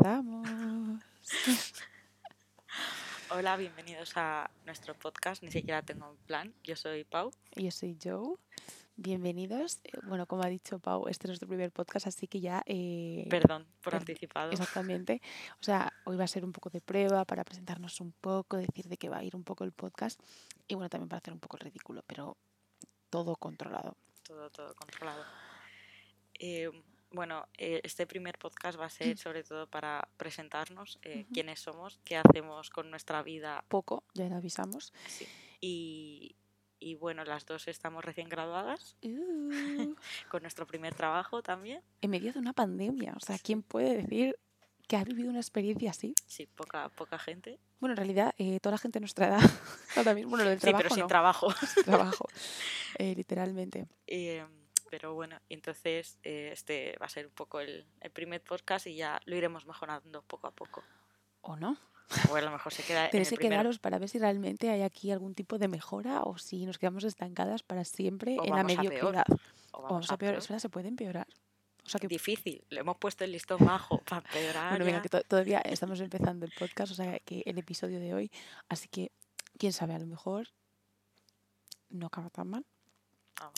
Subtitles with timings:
[0.00, 0.48] Empezamos.
[3.32, 5.42] Hola, bienvenidos a nuestro podcast.
[5.42, 6.54] Ni siquiera tengo un plan.
[6.64, 7.30] Yo soy Pau.
[7.54, 8.36] Y yo soy Joe.
[8.96, 9.80] Bienvenidos.
[9.84, 12.62] Eh, Bueno, como ha dicho Pau, este es nuestro primer podcast, así que ya...
[12.64, 14.52] eh, Perdón por per- anticipado.
[14.52, 15.20] Exactamente.
[15.60, 18.86] O sea, hoy va a ser un poco de prueba para presentarnos un poco, decir
[18.88, 20.18] de qué va a ir un poco el podcast
[20.66, 22.38] y bueno, también para hacer un poco el ridículo, pero
[23.10, 23.98] todo controlado.
[24.22, 25.24] Todo, todo controlado.
[26.38, 26.70] Eh,
[27.12, 31.98] bueno, eh, este primer podcast va a ser sobre todo para presentarnos eh, quiénes somos,
[32.04, 34.92] qué hacemos con nuestra vida Poco, ya le avisamos.
[35.08, 35.26] sí.
[35.60, 36.36] y,
[36.78, 39.50] y bueno, las dos estamos recién graduadas Uh,
[40.30, 41.82] con nuestro primer trabajo también.
[42.00, 44.38] en medio de una pandemia, o sea, ¿quién puede decir
[44.88, 46.14] que ha vivido una experiencia así?
[46.26, 47.60] Sí, poca, poca gente.
[47.80, 49.38] Bueno, en realidad, eh, toda la gente de nuestra edad,
[49.96, 51.48] ahora mismo, bueno, lo del Sí, trabajo pero sin no, trabajo.
[51.84, 52.28] trabajo,
[52.98, 53.86] eh, literalmente.
[54.90, 58.96] Pero bueno, entonces eh, este va a ser un poco el, el primer podcast y
[58.96, 60.82] ya lo iremos mejorando poco a poco.
[61.42, 61.78] ¿O no?
[62.28, 64.82] O a lo mejor se queda en Tenéis que quedaros para ver si realmente hay
[64.82, 68.64] aquí algún tipo de mejora o si nos quedamos estancadas para siempre O en la
[68.64, 69.24] mediocridad.
[69.72, 70.38] O O vamos a peor, peor.
[70.42, 71.28] espera, se puede empeorar.
[71.86, 74.70] O sea que, Difícil, le hemos puesto el listón bajo para empeorar.
[74.70, 78.12] bueno, venga, que to- todavía estamos empezando el podcast, o sea que el episodio de
[78.12, 78.30] hoy,
[78.68, 79.12] así que,
[79.56, 80.48] quién sabe, a lo mejor
[81.90, 82.66] no acaba tan mal.
[83.40, 83.54] Vamos.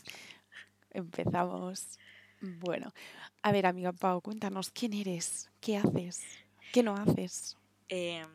[0.93, 1.99] Empezamos.
[2.41, 2.93] Bueno,
[3.41, 6.23] a ver, amiga Pau, cuéntanos quién eres, qué haces,
[6.71, 7.57] qué no haces.
[7.87, 8.27] Em,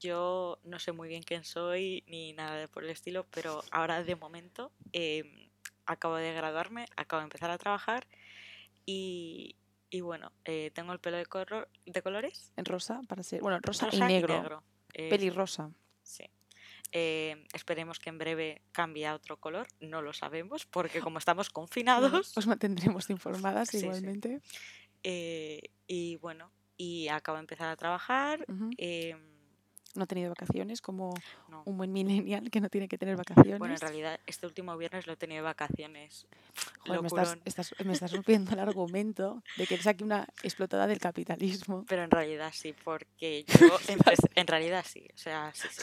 [0.00, 4.02] yo no sé muy bien quién soy ni nada de por el estilo, pero ahora
[4.02, 5.50] de momento em,
[5.84, 8.06] acabo de graduarme, acabo de empezar a trabajar
[8.86, 9.56] y,
[9.90, 12.52] y bueno, eh, tengo el pelo de, color, de colores.
[12.56, 14.62] En rosa, para ser, bueno, rosa, rosa y negro,
[14.94, 15.70] Eh, pelirrosa.
[16.02, 16.24] Sí.
[16.92, 21.50] Eh, esperemos que en breve cambie a otro color, no lo sabemos, porque como estamos
[21.50, 23.84] confinados, os mantendremos informadas Sí, sí.
[23.84, 24.40] igualmente.
[25.02, 28.44] eh, y bueno, y acabo de empezar a trabajar.
[29.96, 31.14] No ha tenido vacaciones como
[31.48, 31.62] no.
[31.64, 33.58] un buen millennial que no tiene que tener vacaciones.
[33.58, 36.26] Bueno, en realidad este último viernes lo he tenido de vacaciones.
[36.86, 40.86] Joder, me, estás, estás- me estás rompiendo el argumento de que eres aquí una explotada
[40.86, 41.84] del capitalismo.
[41.88, 45.82] Pero en realidad sí, porque yo empecé, en realidad sí, o sea, sí, sí.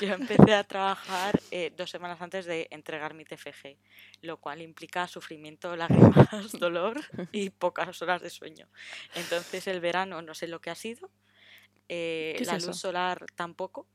[0.00, 3.76] Yo empecé a trabajar eh, dos semanas antes de entregar mi TFG,
[4.22, 7.00] lo cual implica sufrimiento, lágrimas, dolor
[7.30, 8.68] y pocas horas de sueño.
[9.14, 11.10] Entonces el verano no sé lo que ha sido,
[11.88, 12.68] eh, ¿Qué es la eso?
[12.68, 13.86] luz solar tampoco.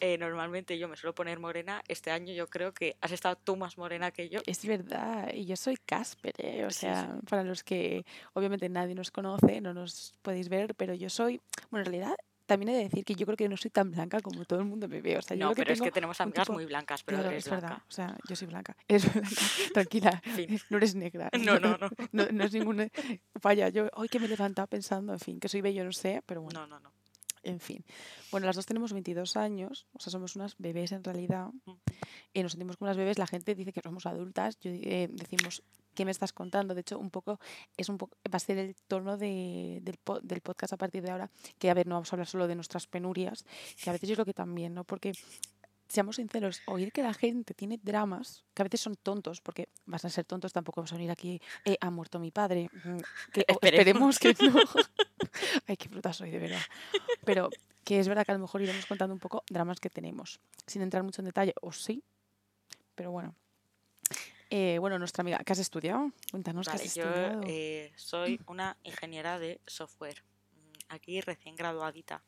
[0.00, 3.56] Eh, normalmente yo me suelo poner morena, este año yo creo que has estado tú
[3.56, 4.38] más morena que yo.
[4.46, 6.64] Es verdad, y yo soy Casper, ¿eh?
[6.64, 6.80] o Sí, sí.
[6.86, 8.04] sea, para los que
[8.34, 11.40] obviamente nadie nos conoce, no nos podéis ver, pero yo soy,
[11.70, 12.16] bueno, en realidad
[12.46, 14.66] también he de decir que yo creo que no soy tan blanca como todo el
[14.66, 16.52] mundo me ve, o sea, yo No, creo que pero es que tenemos amigas tipo-
[16.54, 17.84] muy blancas, pero Claro, eres es verdad, blanca.
[17.88, 19.30] o sea, yo soy blanca, eres blanca,
[19.74, 20.60] tranquila, Fin.
[20.70, 21.28] no eres negra.
[21.56, 21.88] No, no, no.
[22.12, 22.88] no, no es ninguna.
[23.42, 26.22] Vaya, yo hoy que me he levantado pensando, en fin, que soy bello, no sé,
[26.24, 26.92] pero bueno, No, no, no.
[27.48, 27.84] En fin.
[28.30, 31.48] Bueno, las dos tenemos 22 años, o sea, somos unas bebés en realidad,
[32.32, 33.18] y nos sentimos como unas bebés.
[33.18, 35.62] La gente dice que somos adultas, yo, eh, decimos,
[35.94, 36.74] ¿qué me estás contando?
[36.74, 37.40] De hecho, un poco,
[37.76, 41.10] es un poco, va a ser el tono de- del, del podcast a partir de
[41.10, 43.44] ahora, que a ver, no vamos a hablar solo de nuestras penurias,
[43.82, 44.84] que a veces yo creo que también, ¿no?
[44.84, 45.12] Porque
[45.88, 50.04] seamos sinceros, oír que la gente tiene dramas, que a veces son tontos, porque vas
[50.04, 52.98] a ser tontos, tampoco vamos a venir aquí, eh, ha muerto mi padre, mm,
[53.32, 54.54] que esperemos que no.
[55.66, 56.60] Ay, qué fruta soy, de verdad.
[57.24, 57.50] Pero
[57.84, 60.82] que es verdad que a lo mejor iremos contando un poco dramas que tenemos, sin
[60.82, 62.02] entrar mucho en detalle, o sí,
[62.94, 63.34] pero bueno.
[64.50, 66.10] Eh, bueno, nuestra amiga, ¿qué has estudiado?
[66.30, 67.40] Cuéntanos qué Vale, has yo estudiado.
[67.48, 70.22] eh, soy una ingeniera de software,
[70.52, 72.22] mm, aquí recién graduadita.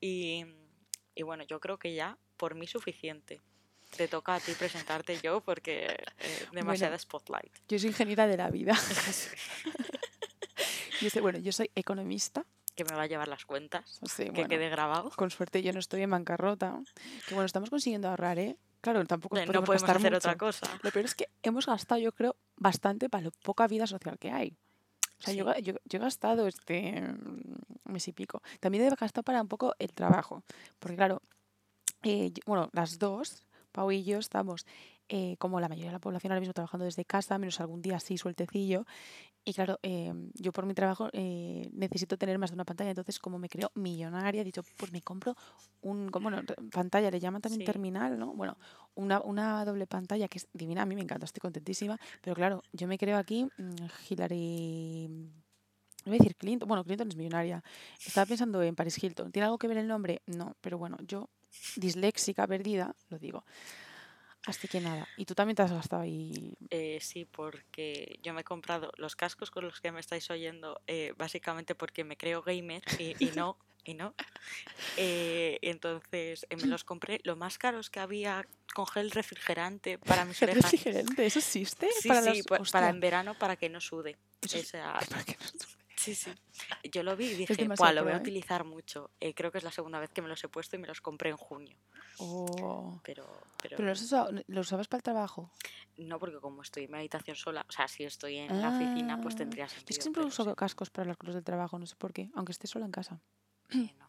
[0.00, 0.44] Y,
[1.14, 3.40] y bueno, yo creo que ya por mí suficiente.
[3.96, 5.84] Te toca a ti presentarte yo porque
[6.18, 7.52] eh, demasiada spotlight.
[7.68, 8.74] Yo soy ingeniera de la vida.
[11.00, 12.46] Yo soy, bueno, yo soy economista.
[12.76, 15.10] que me va a llevar las cuentas, que bueno, quede grabado.
[15.10, 16.80] con suerte yo no estoy en bancarrota.
[17.28, 18.56] Que bueno, estamos consiguiendo ahorrar, ¿eh?
[18.80, 20.18] Claro, tampoco Eh, No podemos gastar hacer mucho.
[20.28, 20.66] otra cosa.
[20.82, 24.30] Lo peor es que hemos gastado, yo creo, bastante para lo poca vida social que
[24.30, 24.56] hay.
[25.20, 25.62] O sea, yo, Sí.
[25.62, 28.42] yo- yo he gastado este mm, mes y pico.
[28.60, 30.42] También he gastado para un poco el trabajo.
[30.78, 31.22] Porque claro,
[32.02, 34.66] eh, yo- bueno, las dos, Pau y yo, estamos
[35.08, 37.96] eh, como la mayoría de la población ahora mismo trabajando desde casa, menos algún día
[37.96, 38.86] así sueltecillo.
[39.46, 42.90] Y claro, eh, yo por mi trabajo eh, necesito tener más de una pantalla.
[42.90, 45.36] Entonces, como me creo millonaria, he dicho, pues me compro
[45.82, 46.42] un, como, bueno,
[46.72, 47.66] pantalla, le llaman también Sí.
[47.66, 48.32] terminal, ¿no?
[48.32, 48.56] Bueno,
[48.94, 51.98] una, una doble pantalla que es divina, a mí me encanta, estoy contentísima.
[52.22, 53.74] Pero claro, yo me creo aquí mm,
[54.08, 55.08] Hillary...
[55.08, 55.44] no
[56.06, 57.62] Voy a decir Clinton, bueno, Clinton es millonaria.
[58.04, 59.30] Estaba pensando en Paris Hilton.
[59.30, 60.22] ¿Tiene algo que ver el nombre?
[60.26, 61.28] No, pero bueno, yo,
[61.76, 63.44] disléxica perdida, lo digo.
[64.46, 65.08] Así que nada.
[65.16, 66.54] ¿Y tú también te has gastado ahí?
[66.70, 70.80] Eh, sí, porque yo me he comprado los cascos con los que me estáis oyendo,
[70.86, 74.14] eh, básicamente porque me creo gamer y, y no, y no.
[74.96, 77.20] Eh, entonces eh, me los compré.
[77.24, 80.72] Lo más caros que había con gel refrigerante para mis ¿Gel orejas.
[80.72, 81.26] refrigerante?
[81.26, 81.88] ¿Eso existe?
[82.00, 82.42] Sí, para sí,
[82.72, 84.16] para en verano para que no sude.
[84.42, 84.78] eso
[85.10, 86.34] para que no- sí, sí.
[86.92, 88.34] Yo lo vi y dije, demasiado "Buah, lo voy a pro, ¿eh?".
[88.34, 89.10] utilizar mucho.
[89.20, 91.00] Eh, creo que es la segunda vez que me los he puesto y me los
[91.00, 91.78] compré en junio.
[92.18, 93.00] Oh.
[93.04, 93.26] Pero,
[93.60, 95.52] pero, ¿Pero los, usaba- los usabas para el trabajo?
[95.96, 99.18] no porque como estoy en mi habitación sola, o sea, si estoy en la oficina,
[99.18, 100.04] pues Ah, tendría Yo sentido.
[100.06, 102.30] es que siempre uso sí, cascos para las cosas del trabajo, no sé por qué,
[102.34, 103.22] aunque esté sola en casa.
[103.70, 104.08] eh, no.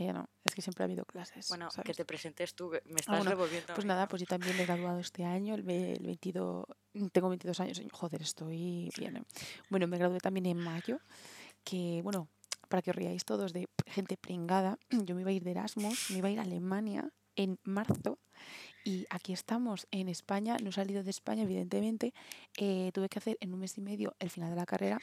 [0.00, 1.48] Eh, no, es que siempre ha habido clases.
[1.48, 3.74] Bueno, que te presentes tú, me estás bueno, revolviendo.
[3.74, 6.66] Pues nada, pues yo también me he graduado este año, el, el 22,
[7.10, 9.16] tengo 22 años, joder, estoy bien.
[9.16, 9.22] ¿eh?
[9.68, 11.00] Bueno, me gradué también en mayo,
[11.64, 12.28] que bueno,
[12.68, 16.10] para que os riáis todos de gente pringada, yo me iba a ir de Erasmus,
[16.10, 18.20] me iba a ir a Alemania en marzo
[18.84, 22.14] y aquí estamos en España, no he salido de España evidentemente,
[22.56, 25.00] eh, tuve que hacer en un mes y medio el final de la carrera.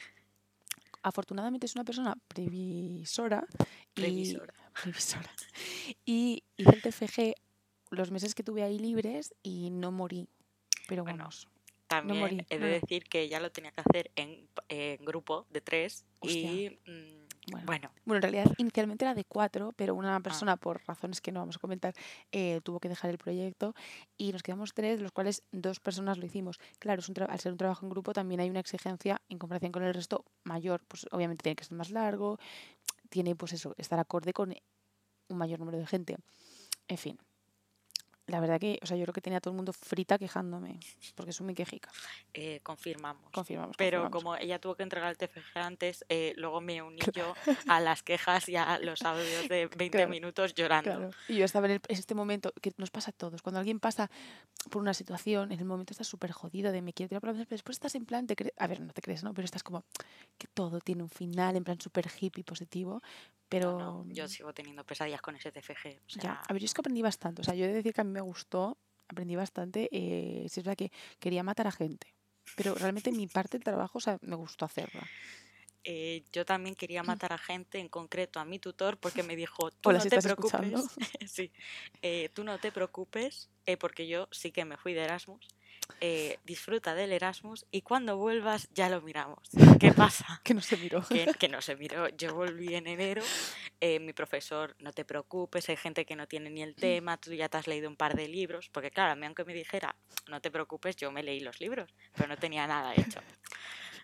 [1.06, 3.46] Afortunadamente es una persona previsora
[3.94, 4.54] y Previsora.
[4.82, 5.30] previsora.
[6.04, 7.34] Y hice el TFG
[7.90, 10.26] los meses que tuve ahí libres y no morí.
[10.88, 11.46] Pero Bueno, vamos,
[11.86, 12.72] También morí, he de no, no.
[12.72, 16.76] decir que ya lo tenía que hacer en, en grupo de tres y
[17.50, 17.66] Bueno.
[17.66, 19.96] bueno, Bueno, en realidad inicialmente era de cuatro, pero Ah.
[19.96, 21.94] una persona, por razones que no vamos a comentar,
[22.32, 23.74] eh, tuvo que dejar el proyecto
[24.18, 26.58] y nos quedamos tres, de los cuales dos personas lo hicimos.
[26.80, 29.70] Claro, es un al ser un trabajo en grupo también hay una exigencia en comparación
[29.72, 30.82] con el resto mayor.
[30.88, 32.38] Pues obviamente tiene que ser más largo,
[33.10, 34.52] tiene pues eso, estar acorde con
[35.28, 36.16] un mayor número de gente.
[36.88, 37.18] En fin.
[38.26, 40.80] La verdad que, o sea, yo creo que tenía a todo el mundo frita quejándome,
[41.14, 41.90] porque soy muy quejica.
[42.34, 43.30] eh, confirmamos.
[43.32, 43.76] Confirmamos.
[43.76, 44.22] Pero confirmamos.
[44.24, 47.34] como ella tuvo que entregar el TFG antes, eh, luego me uní yo
[47.68, 50.90] a las quejas y a los audios de 20 Claro, minutos llorando.
[50.96, 51.10] Claro.
[51.28, 53.42] Y yo estaba en, el- en este momento que nos pasa a todos.
[53.42, 54.10] Cuando alguien pasa
[54.70, 57.34] por una situación, en el momento estás súper jodido de me quiero tirar por la
[57.36, 59.32] pero después estás en plan, te a ver, no te crees, ¿no?
[59.34, 59.84] Pero estás como
[60.38, 63.02] que todo tiene un final, en plan súper hippie positivo.
[63.48, 66.00] Pero No, no, yo sigo teniendo pesadillas con ese TFG.
[66.06, 67.42] O sea, ya, a ver, yo es que aprendí bastante.
[67.42, 68.78] O sea, yo he de decir que a mí me gustó,
[69.08, 69.88] aprendí bastante.
[69.92, 72.14] Eh, si es verdad que quería matar a gente.
[72.54, 75.10] Pero realmente mi parte del trabajo, o sea, me gustó hacerla.
[75.84, 79.70] eh, yo también quería matar a gente, en concreto a mi tutor, porque me dijo,
[79.70, 80.90] tú Hola, no si te preocupes,
[81.28, 81.52] sí,
[82.02, 85.46] eh, tú no te preocupes, eh, porque yo sí que me fui de Erasmus,
[86.00, 89.48] eh, disfruta del Erasmus y cuando vuelvas ya lo miramos.
[89.80, 90.40] ¿Qué pasa?
[90.44, 91.02] Que no se miró.
[91.06, 93.22] Que, que no se miró, yo volví en enero,
[93.80, 97.32] eh, mi profesor, no te preocupes, hay gente que no tiene ni el tema, tú
[97.32, 99.96] ya te has leído un par de libros, porque claro, a mí aunque me dijera,
[100.28, 103.20] no te preocupes, yo me leí los libros, pero no tenía nada hecho.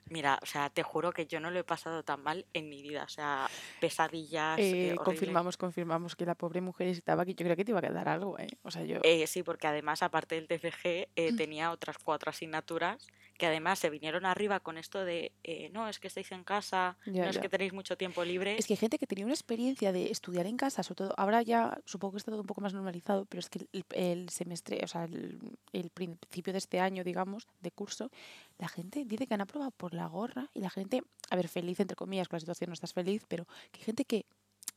[0.08, 2.82] Mira, o sea, te juro que yo no lo he pasado tan mal en mi
[2.82, 3.48] vida, o sea,
[3.80, 4.58] pesadillas.
[4.58, 7.34] eh, Eh, confirmamos, confirmamos que la pobre mujer estaba aquí.
[7.34, 8.48] Yo creo que te iba a quedar algo, ¿eh?
[8.62, 8.98] O sea, yo.
[9.02, 13.06] Eh, sí, porque además, aparte del TFG, eh, tenía otras cuatro asignaturas
[13.42, 16.96] que además se vinieron arriba con esto de, eh, no, es que estáis en casa,
[17.06, 17.42] Ya, no es ya.
[17.42, 18.54] que tenéis mucho tiempo libre.
[18.56, 21.42] Es que hay gente que tenía una experiencia de estudiar en casa, sobre todo, ahora
[21.42, 24.78] ya supongo que está todo un poco más normalizado, pero es que el, el semestre,
[24.84, 25.40] o sea, el,
[25.72, 28.12] el principio de este año, digamos, de curso,
[28.58, 31.80] la gente dice que han aprobado por la gorra y la gente, a ver, feliz
[31.80, 34.24] entre comillas, con la situación no estás feliz, pero que hay gente que,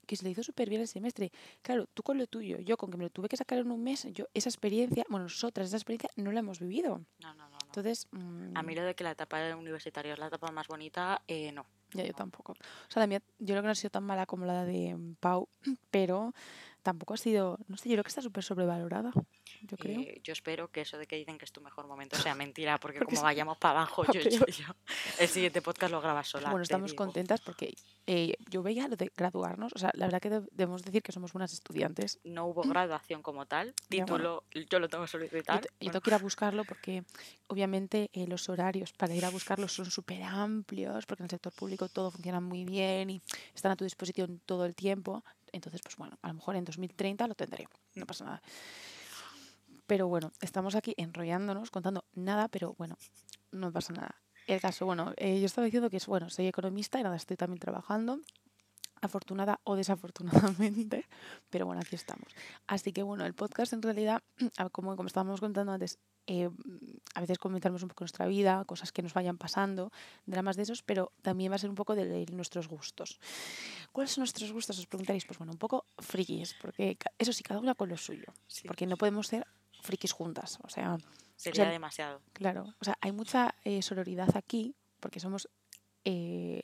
[0.08, 1.32] que se le hizo súper bien el semestre.
[1.62, 3.84] Claro, tú con lo tuyo, yo con que me lo tuve que sacar en un
[3.84, 7.02] mes, yo esa experiencia, bueno, nosotras esa experiencia no la hemos vivido.
[7.22, 7.55] No, no, no.
[7.76, 8.08] Entonces,
[8.54, 11.52] A mí mm, lo de que la etapa universitaria es la etapa más bonita, eh,
[11.52, 11.66] no.
[11.94, 12.54] Ya, yo tampoco.
[12.54, 14.96] O sea, la mía, yo creo que no ha sido tan mala como la de
[14.96, 15.50] mm, Pau,
[15.92, 16.34] pero
[16.86, 19.12] tampoco ha sido, no sé, yo creo que está súper sobrevalorada,
[19.64, 20.02] yo creo.
[20.02, 22.78] Eh, yo espero que eso de que dicen que es tu mejor momento sea mentira,
[22.80, 24.76] porque, Porque como vayamos para abajo, yo, yo, yo-
[25.20, 26.52] el siguiente podcast lo grabas sola.
[26.52, 27.04] bueno, estamos digo.
[27.04, 27.74] contentas porque
[28.06, 31.12] eh, yo veía lo de graduarnos, o sea, la verdad que de- debemos decir que
[31.12, 32.20] somos buenas estudiantes.
[32.24, 34.44] No hubo graduación como tal, Ya, bueno.
[34.52, 37.04] título, yo lo tengo que Yo, te- yo bueno, tengo que ir a buscarlo porque
[37.48, 41.52] obviamente eh, los horarios para ir a buscarlos son súper amplios, porque en el sector
[41.54, 43.22] público todo funciona muy bien y
[43.56, 45.24] están a tu disposición todo el tiempo.
[45.56, 48.42] Entonces, pues bueno, a lo mejor en 2030 lo tendré, no pasa nada.
[49.88, 52.98] Pero bueno, estamos aquí enrollándonos, contando nada, pero bueno,
[53.52, 54.22] no pasa nada.
[54.48, 57.38] El caso, bueno, eh, yo estaba diciendo que es, bueno, soy economista y nada, estoy
[57.38, 58.20] también trabajando,
[59.02, 61.06] afortunada o desafortunadamente,
[61.50, 62.28] pero bueno, aquí estamos.
[62.68, 64.24] Así que bueno, el podcast en realidad,
[64.74, 66.50] como, como estábamos contando antes, eh,
[67.14, 69.92] a veces comentamos un poco nuestra vida, cosas que nos vayan pasando,
[70.26, 73.20] dramas de esos, pero también va a ser un poco de, nuestros gustos.
[73.92, 74.80] ¿Cuáles son nuestros gustos?
[74.80, 78.34] Os preguntaréis, pues bueno, un poco frikis, porque eso sí, cada una con lo suyo,
[78.48, 79.46] sí, porque no podemos ser
[79.82, 80.98] frikis juntas, o sea,
[81.36, 82.22] sería sea, demasiado.
[82.34, 85.50] Claro, o sea, hay mucha eh, sororidad aquí, porque somos.
[86.04, 86.62] Eh,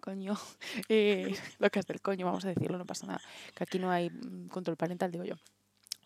[0.00, 0.34] coño.
[0.88, 3.20] Eh, locas del coño, vamos a decirlo, no pasa nada.
[3.54, 5.34] Que aquí no hay mm, control parental, digo yo.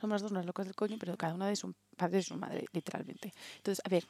[0.02, 2.66] Somos dos unas locas del coño, pero cada una de su padre y su madre,
[2.72, 3.32] literalmente.
[3.58, 4.04] Entonces, a ver,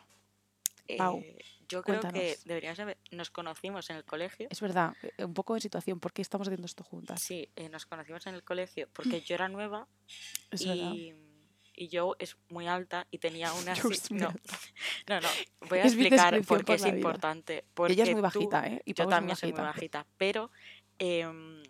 [0.97, 4.49] Pau, Eh, yo creo que deberíamos haber- nos conocimos en el colegio.
[4.51, 7.21] es verdad, eh, un poco de situación, ¿por qué estamos haciendo esto juntas?
[7.23, 9.87] Sí, eh, nos conocimos en el colegio porque yo era nueva
[10.51, 10.93] Es verdad.
[10.93, 11.13] y,
[11.75, 13.75] y yo es muy alta y tenía una...
[14.11, 14.33] No,
[15.09, 15.29] no, no,
[15.69, 16.95] voy a Es explicar por qué es vida.
[16.97, 17.65] importante.
[17.87, 18.81] Ella es muy tú- bajita, ¿eh?
[18.87, 19.99] Y yo Pau muy también soy muy bajita.
[20.01, 20.51] bajita, pero
[20.99, 21.63] em,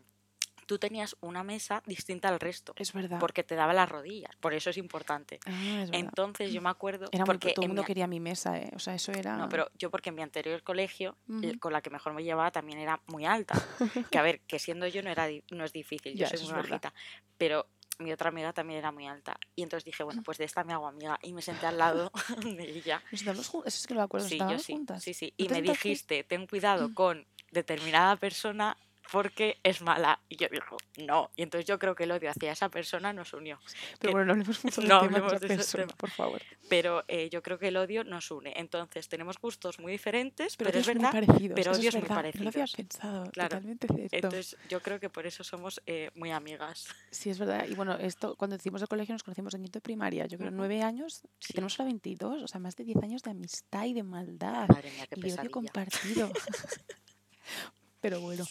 [0.72, 3.18] tú tenías una mesa distinta al resto Es verdad.
[3.20, 5.38] porque te daba las rodillas, por eso es importante.
[5.44, 5.90] Ah, es.
[5.92, 8.70] Entonces yo me acuerdo Era muy, porque todo el mundo mi- quería mi mesa, ¿eh?
[8.74, 9.36] O sea, eso era...
[9.36, 11.58] no, pero yo porque en mi anterior colegio, Ujú.
[11.58, 13.52] con la que mejor me llevaba también era muy alta.
[14.10, 16.52] que a ver, que siendo yo no era no es difícil, yo Ya, soy muy
[16.54, 16.94] bajita.
[17.36, 17.66] Pero
[17.98, 19.36] mi otra amiga también era muy alta.
[19.54, 21.18] Y entonces dije, bueno, pues de esta me hago amiga.
[21.22, 22.10] Y me senté al lado
[22.56, 23.02] de ella.
[23.10, 24.72] Eso es que me acuerdo, Sí, yo sí.
[24.72, 25.02] juntas.
[25.04, 25.34] Sí, sí.
[25.38, 28.76] ¿No Y me dijiste, ten cuidado con determinada persona
[29.12, 30.18] porque es mala.
[30.28, 30.64] Y yo digo,
[31.06, 31.30] no.
[31.36, 33.60] Y entonces yo creo que el odio hacia esa persona nos unió.
[34.00, 35.96] Pero que- bueno, no hablemos mucho del no tema de hablemos esa de persona, tema.
[35.96, 36.42] por favor.
[36.68, 38.52] Pero eh, yo creo que el odio nos une.
[38.56, 41.12] Entonces tenemos gustos muy diferentes, pero, Pero, es verdad.
[41.12, 41.54] muy parecidos.
[41.54, 42.72] pero odios es muy verdad, No lo había parecidos.
[42.74, 43.48] pensado, Claro.
[43.50, 44.16] totalmente cierto.
[44.16, 46.88] Entonces yo creo que por eso somos eh, muy amigas.
[47.10, 47.66] Sí, es verdad.
[47.68, 50.26] Y bueno, esto cuando decimos el colegio nos conocimos en quinto de primaria.
[50.26, 51.52] Yo creo nueve años Sí.
[51.52, 52.42] tenemos ahora 22.
[52.42, 54.68] O sea, más de 10 años de amistad y de maldad.
[54.68, 56.30] Madre mía, qué y de odio compartido.
[58.00, 58.44] pero bueno.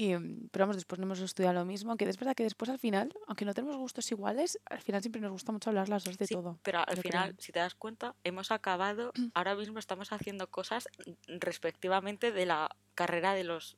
[0.00, 1.90] Y, mm, pero vamos, después no hemos estudiado lo mismo.
[1.90, 5.20] Aunque es verdad que después al final, aunque no tenemos gustos iguales, al final siempre
[5.20, 6.58] nos gusta mucho hablar las dos de Sí, todo.
[6.62, 7.40] pero al final, creo.
[7.42, 10.88] si te das cuenta, hemos acabado, ahora mismo estamos haciendo cosas
[11.26, 13.76] respectivamente de la carrera de los...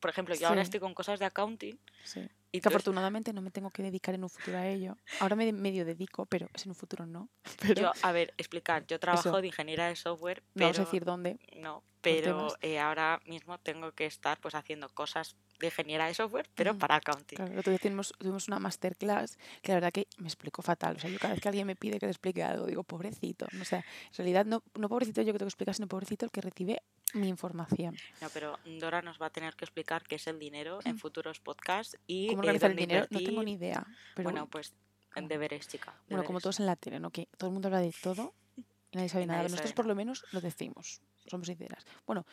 [0.00, 2.28] Por ejemplo, yo ahora estoy con cosas de accounting Sí.
[2.52, 4.96] Y Que afortunadamente no me tengo que dedicar en un futuro a ello.
[5.20, 7.28] Ahora me medio dedico, pero es en un futuro no.
[7.60, 9.40] Pero yo, a ver, explicar, yo trabajo Eso.
[9.40, 11.38] de ingeniera de software, no pero vamos a decir dónde.
[11.56, 16.48] no, pero eh, ahora mismo tengo que estar pues haciendo cosas de ingeniera de software,
[16.54, 16.78] pero Ujú.
[16.78, 17.36] para accounting.
[17.36, 20.96] Claro, el otro día tuvimos, tuvimos una masterclass que la verdad que me explicó fatal.
[20.96, 23.46] O sea, yo cada vez que alguien me pide que le explique algo, digo, pobrecito.
[23.60, 26.30] O sea, en realidad no, no pobrecito yo que tengo que explicar, sino pobrecito el
[26.30, 26.82] que recibe
[27.14, 27.96] mi información.
[28.20, 31.40] No, pero Dora nos va a tener que explicar qué es el dinero en futuros
[31.40, 33.06] podcasts y ¿Cómo eh, organizar el dinero?
[33.10, 33.86] No tengo ni idea.
[34.14, 34.74] Pero Bueno, pues
[35.14, 35.28] ¿cómo?
[35.28, 35.94] deberes, chica.
[36.08, 37.10] bueno, como todos en la tele, ¿no?
[37.10, 38.64] Que todo el mundo habla de todo y
[38.96, 39.38] nadie sabe nada.
[39.38, 41.84] nadie Pero nosotros sabe por lo menos lo decimos, somos sinceras.
[42.06, 42.26] Bueno,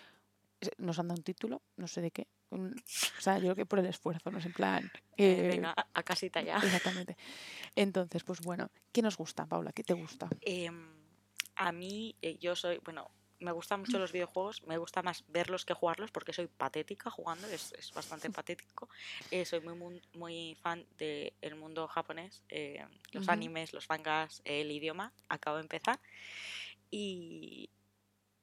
[0.78, 2.28] nos han dado un título, no sé de qué.
[2.50, 2.76] un-
[3.18, 4.84] o sea, yo creo que por el esfuerzo, no es en plan...
[5.18, 6.58] Eh, eh, venga, a- casita ya.
[6.58, 7.16] Exactamente.
[7.76, 9.72] Entonces, pues bueno, ¿qué nos gusta, Paula?
[9.72, 10.28] ¿Qué te gusta?
[10.42, 10.88] Em,
[11.56, 13.12] a mí, yo soy, bueno,
[13.44, 17.48] me gustan mucho los videojuegos, me gusta más verlos que jugarlos porque soy patética jugando,
[17.48, 18.90] es, es bastante patético.
[19.32, 25.12] Eh, soy muy, muy fan del mundo japonés, eh, los animes, los mangas, el idioma,
[25.30, 26.00] acabo de empezar.
[26.90, 27.70] Y,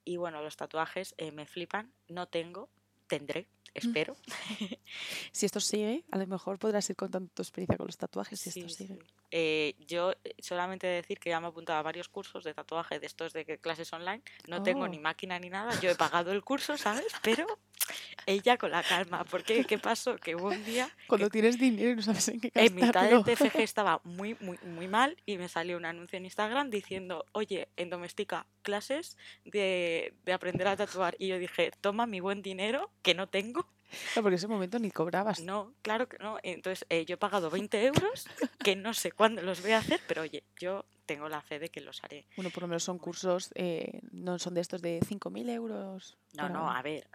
[0.05, 2.69] y bueno, los tatuajes eh, me flipan, no tengo,
[3.07, 4.17] tendré, espero.
[5.33, 8.51] Si esto sigue, a lo mejor podrás ir contando tu experiencia con los tatuajes si
[8.51, 8.95] Sí, esto sigue.
[8.97, 9.01] sí.
[9.31, 12.99] Eh, yo eh, solamente decir que ya me he apuntado a varios cursos de tatuaje
[12.99, 14.23] de estos de clases online.
[14.49, 15.01] No tengo ni Oh.
[15.03, 15.79] máquina ni nada.
[15.81, 17.07] Yo he pagado el curso, ¿sabes?
[17.23, 17.47] Pero
[18.27, 19.25] ella con la calma.
[19.25, 20.17] Porque ¿qué pasó?
[20.17, 23.23] Que hubo un día Cuando tienes dinero y no sabes en qué en mitad gastarlo.
[23.23, 27.25] del TFG estaba muy, muy, muy mal y me salió un anuncio en Instagram diciendo,
[27.33, 31.15] oye, en Domestica, clases de, de aprender a tatuar.
[31.19, 33.67] Y yo dije, toma mi buen dinero, que no tengo.
[34.17, 35.41] No, porque en ese momento ni cobrabas.
[35.41, 36.39] No, claro que no.
[36.43, 38.27] Entonces eh, yo he pagado 20 euros,
[38.63, 41.71] que no sé cuándo los voy a hacer, pero oye, yo tengo la fe de
[41.71, 42.27] que los haré.
[42.37, 46.17] Bueno, por lo menos son cursos, eh, no son de estos de 5.000 euros.
[46.35, 47.09] No, no, a ver,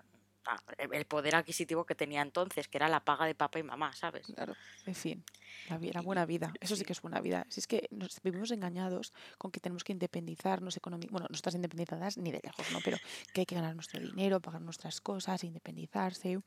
[0.91, 4.27] el poder adquisitivo que tenía entonces, que era la paga de papá y mamá, ¿sabes?
[4.27, 5.23] Claro, en fin,
[5.69, 6.53] la, Y- buena vida.
[6.59, 6.85] Eso sí sí.
[6.85, 7.45] que es buena vida.
[7.49, 11.11] Si es que nos vivimos engañados con que tenemos que independizarnos económicamente.
[11.11, 12.79] Bueno, no estás independizadas ni de lejos, ¿no?
[12.83, 12.97] Pero
[13.33, 16.39] que hay que ganar nuestro dinero, pagar nuestras cosas, independizarse.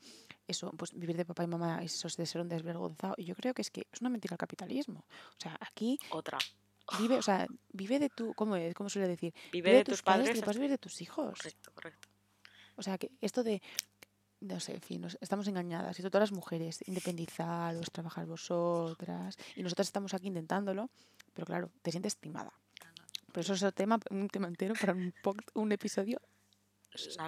[0.46, 3.14] Eso, pues vivir de papá y mamá, eso es de ser un desvergonzado.
[3.18, 5.04] Y yo creo que es que es una mentira el capitalismo.
[5.36, 6.38] O sea, aquí Otra,
[6.98, 8.74] vive, o sea, vive de tu, ¿cómo es?
[8.74, 9.34] ¿Cómo suele decir?
[9.52, 10.36] vive de tus padres y padres.
[10.36, 11.38] después vivir de tus hijos.
[11.38, 12.07] Correcto, correcto.
[12.78, 13.60] O sea, que esto de,
[14.40, 15.98] no sé, en fin, nos- estamos engañadas.
[15.98, 19.36] Y todo las mujeres, independizaros, trabajar vosotras.
[19.56, 20.88] Y nosotras estamos aquí intentándolo,
[21.34, 22.52] pero claro, te sientes no,
[23.32, 25.12] Pero eso es otro tema, un tema entero para un,
[25.54, 26.20] un episodio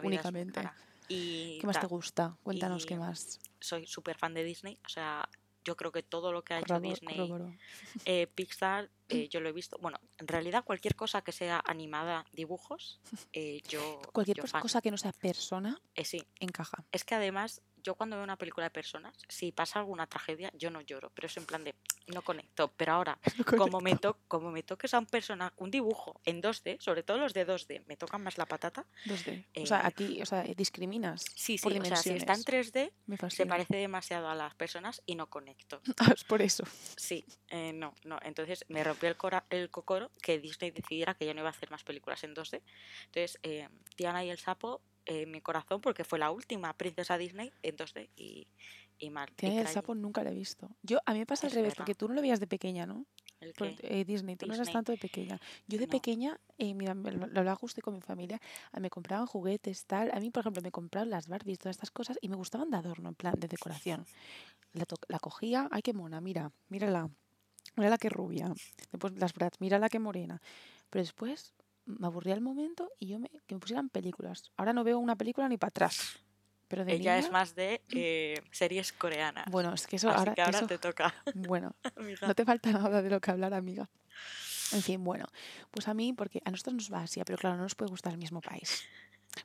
[0.03, 0.61] únicamente.
[1.09, 2.37] ¿Qué más te ta- gusta?
[2.43, 3.41] Cuéntanos qué más.
[3.61, 5.29] soy súper fan de Disney, o sea,
[5.65, 7.31] yo creo que todo lo que ha hecho Disney,
[8.05, 9.77] eh, Pixar, eh, yo lo he visto.
[9.79, 13.01] Bueno, en realidad cualquier cosa que sea animada, dibujos,
[13.33, 14.01] eh, yo.
[14.13, 14.63] Cualquier yo pers- fan.
[14.63, 16.85] cosa que no sea persona Eh, sí, encaja.
[16.93, 20.71] es que además yo cuando veo una película de personas, si pasa alguna tragedia, yo
[20.71, 21.75] no lloro, pero es en plan de
[22.07, 22.73] no conecto.
[22.77, 23.19] Pero ahora,
[23.57, 27.19] como me, to como me toques a un persona, un dibujo en 2D, sobre todo
[27.19, 28.87] los de 2D, me tocan más la patata.
[29.07, 29.47] 2D.
[29.63, 31.23] o sea, eh, aquí, o sea, discriminas.
[31.35, 34.55] Sí, sí, por o sea, si está en 3D, Me se parece demasiado a las
[34.55, 35.81] personas y no conecto.
[36.01, 36.65] Ah, es por eso.
[36.97, 38.19] Sí, eh, no, no.
[38.23, 41.53] Entonces me rompió el, cora el cocoro que Disney decidiera que ya no iba a
[41.53, 42.63] hacer más películas en 2D.
[43.07, 47.53] Entonces, eh, Tiana y el sapo, eh, mi corazón, porque fue la última princesa Disney
[47.63, 48.47] en 2D y,
[48.99, 50.71] y el sapo nunca lo he visto.
[50.83, 51.77] Yo, a mí me pasa al Es revés, verdad.
[51.79, 53.07] porque tú no lo veías de pequeña, ¿no?
[53.41, 54.75] el Por- eh, Disney, tú no eras Disney.
[54.75, 55.41] tanto de pequeña.
[55.67, 55.91] Yo de No.
[55.93, 58.39] pequeña, eh, mira, lo, lo hablaba justo con mi familia,
[58.79, 60.11] me compraban juguetes, tal.
[60.13, 62.77] A mí, por ejemplo, me compraban las Barbies, todas estas cosas, y me gustaban de
[62.77, 64.05] adorno, en plan, de decoración.
[64.75, 67.09] La, la cogía, ay, qué mona, mira, mírala,
[67.77, 68.53] mírala qué rubia.
[68.93, 70.43] Después las Bratz, mírala qué morena.
[70.91, 71.55] Pero después
[71.99, 74.51] me aburría el momento y yo me, que me pusieran películas.
[74.57, 76.19] Ahora no veo una película ni para atrás.
[76.69, 79.47] Pero de Ella es más de eh, series coreanas.
[79.51, 82.27] Bueno, es que eso Así ahora, que ahora eso- te toca, bueno, amiga.
[82.29, 83.89] no te falta nada de lo que hablar, amiga.
[84.73, 85.27] En fin, bueno,
[85.73, 88.13] pues a mí, porque a nosotros nos va Asia, pero claro, no nos puede gustar
[88.13, 88.85] el mismo país.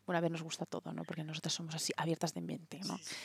[0.06, 1.04] Bueno, a ver, nos gusta todo, ¿no?
[1.04, 2.98] Porque nosotros somos así abiertas de mente, ¿no?
[2.98, 3.16] Sí, sí.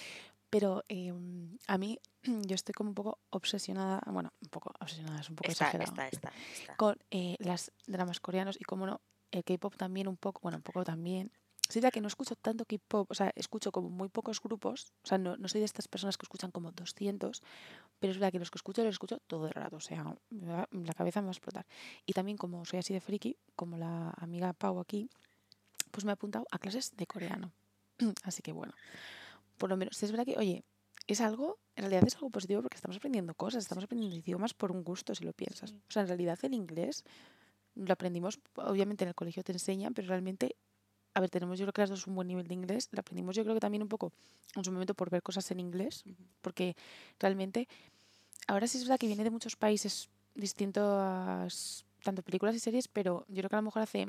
[0.48, 5.28] Pero em, a mí, yo estoy como un poco obsesionada, bueno, un poco obsesionada, es
[5.28, 6.32] un poco Está, exagerado, está,
[6.76, 9.00] con eh, las dramas coreanos y como no,
[9.30, 11.30] el K-pop también un poco, bueno, un poco también.
[11.68, 15.06] Soy la que no escucho tanto K-pop, o sea, escucho como muy pocos grupos, o
[15.06, 17.42] sea, no, no soy de estas personas que escuchan como 200,
[18.00, 20.94] pero es verdad que los que escucho los escucho todo el rato, o sea, la
[20.94, 21.66] cabeza me va a explotar.
[22.06, 25.08] Y también como soy así de friki, como la amiga Pau aquí,
[25.92, 27.52] pues me he apuntado a clases de coreano.
[28.24, 28.72] Así que bueno,
[29.58, 30.64] por lo menos, es verdad que, oye,
[31.06, 34.72] es algo, en realidad es algo positivo porque estamos aprendiendo cosas, estamos aprendiendo idiomas por
[34.72, 35.72] un gusto, si lo piensas.
[35.72, 37.04] O sea, en realidad el inglés
[37.74, 40.56] lo aprendimos, obviamente en el colegio te enseñan, pero realmente,
[41.14, 43.36] a ver, tenemos yo creo que las dos un buen nivel de inglés, lo aprendimos
[43.36, 44.12] yo creo que también un poco
[44.56, 46.04] en su momento por ver cosas en inglés,
[46.42, 46.76] porque
[47.18, 47.68] realmente,
[48.46, 53.24] ahora sí es verdad que viene de muchos países distintos, tanto películas y series, pero
[53.28, 54.08] yo creo que a lo mejor hace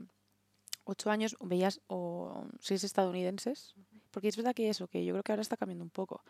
[0.84, 3.76] ocho años veías o series estadounidenses,
[4.12, 6.24] porque es verdad que eso, que yo creo que ahora está cambiando un poco,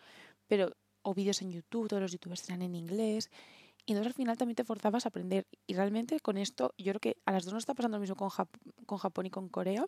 [0.48, 3.32] pero o vídeos en YouTube, todos los youtubers eran en inglés,
[3.86, 7.00] y entonces al final también te forzabas a aprender, y realmente con esto yo creo
[7.00, 8.50] que a las dos nos está pasando lo mismo con, Jap-
[8.86, 9.86] con Japón y con Corea,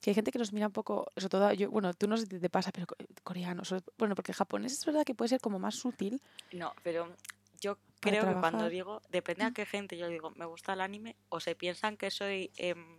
[0.00, 2.26] que hay gente que nos mira un poco, sobre todo, yo, bueno, tú no sé
[2.26, 5.40] si te pasa, pero co- coreano, sobre- bueno, porque japonés es verdad que puede ser
[5.40, 6.20] como más sutil,
[6.52, 7.14] No, pero
[7.60, 11.16] yo creo que cuando digo, depende a qué gente yo digo, me gusta el anime,
[11.28, 12.98] o se piensan que soy, em,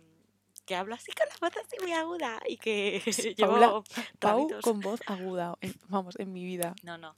[0.66, 3.00] que hablo así con la voz así muy aguda y que
[3.36, 3.84] llevo
[4.18, 7.16] Pau con voz aguda, en- vamos, en mi vida, No, no,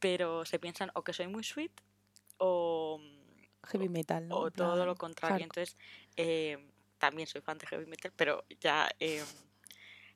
[0.00, 1.72] pero se piensan o que soy muy sweet
[2.40, 3.00] o,
[3.64, 4.36] heavy metal, ¿no?
[4.36, 5.38] o todo lo contrario.
[5.38, 5.62] hardcore.
[5.62, 5.76] Entonces,
[6.16, 6.58] eh,
[6.98, 9.22] también soy fan de heavy metal, pero ya, eh,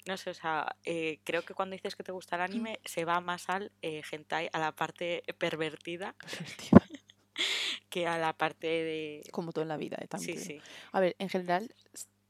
[0.07, 3.05] no sé, o sea, eh, creo que cuando dices que te gusta el anime, se
[3.05, 6.89] va más al hentai, a la parte pervertida, Pervertida.
[7.91, 9.23] que a la parte de...
[9.31, 10.09] Como todo en la vida, ¿eh?
[10.09, 10.61] También Sí, sí.
[10.93, 11.75] A ver, en general,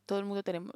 [0.07, 0.75] todo el mundo tenemos,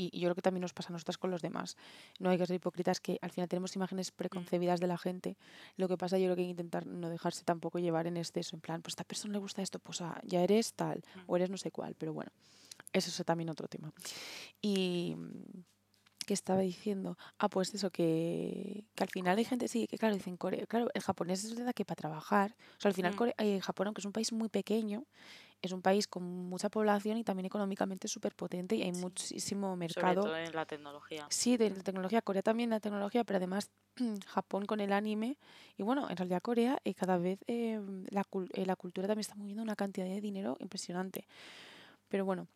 [0.00, 1.76] y y yo creo que también nos pasa a nosotras con los demás,
[2.20, 5.36] no hay que ser hipócritas, que al final tenemos imágenes preconcebidas de la gente.
[5.76, 8.56] Lo que pasa, yo creo que hay que intentar no dejarse tampoco llevar en exceso,
[8.56, 11.36] en plan, pues a esta persona le gusta esto, pues ah, ya eres tal, o
[11.36, 12.30] eres no sé cuál, pero bueno,
[12.92, 13.92] eso es también otro tema.
[14.62, 15.14] Y.
[15.16, 15.62] mm,
[16.26, 17.16] ¿Qué estaba diciendo?
[17.38, 20.90] Ah, pues eso, que, que al final hay gente, sí, que claro, dicen Corea, claro,
[20.92, 23.16] el japonés es verdad que para trabajar, o sea, al final Mm.
[23.16, 25.04] Corea- eh, Japón, aunque es un país muy pequeño,
[25.60, 29.00] es un país con mucha población y también económicamente súper potente y hay Sí.
[29.00, 30.22] muchísimo Sobre mercado.
[30.22, 31.26] todo en la tecnología.
[31.30, 33.70] Sí, de la tecnología, Corea también la tecnología, pero además
[34.26, 35.36] Japón con el anime
[35.76, 39.20] y bueno, en realidad Corea eh, cada vez eh, la, cul- eh, la cultura también
[39.22, 41.26] está moviendo una cantidad de dinero impresionante.
[42.08, 42.46] Pero bueno,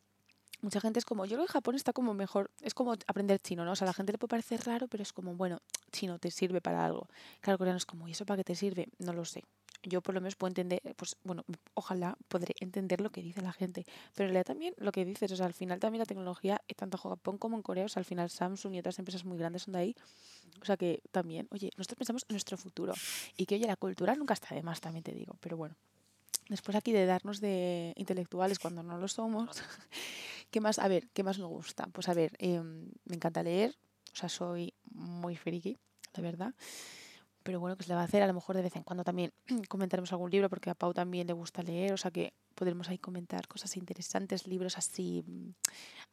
[0.62, 3.64] mucha gente es como, yo creo que Japón está como mejor, es como aprender chino,
[3.64, 3.72] ¿no?
[3.72, 5.60] O sea, a la gente le puede parecer raro, pero es como, bueno,
[5.90, 7.08] chino te sirve para algo.
[7.40, 8.88] Claro, coreano es como, ¿y eso para qué te sirve?
[8.98, 9.42] No lo sé.
[9.82, 13.52] Yo por lo menos puedo entender, pues bueno, ojalá podré entender lo que dice la
[13.52, 13.84] gente.
[14.14, 16.74] Pero en realidad también lo que dices, o sea, al final también la tecnología, eh,
[16.74, 19.38] tanto en Japón como en Corea, o sea, al final Samsung y otras empresas muy
[19.38, 19.96] grandes son de ahí.
[20.60, 22.94] O sea que también, oye, nosotros pensamos en nuestro futuro.
[23.36, 25.36] Y que, oye, la cultura nunca está de más, también te digo.
[25.40, 25.74] Pero bueno,
[26.48, 29.48] después aquí de darnos de intelectuales cuando no lo somos,
[30.50, 30.78] ¿qué más?
[30.78, 31.88] A ver, ¿qué más me gusta?
[31.92, 33.74] Pues a ver, em, me encanta leer,
[34.12, 35.78] o sea, soy muy friki,
[36.14, 36.54] la verdad.
[37.42, 38.22] Pero bueno, que se le va a hacer?
[38.22, 39.32] A lo mejor de vez en cuando también
[39.68, 42.98] comentaremos algún libro, porque a Pau también le gusta leer, o sea que podremos ahí
[42.98, 45.24] comentar cosas interesantes, libros así.
[45.26, 45.48] mm,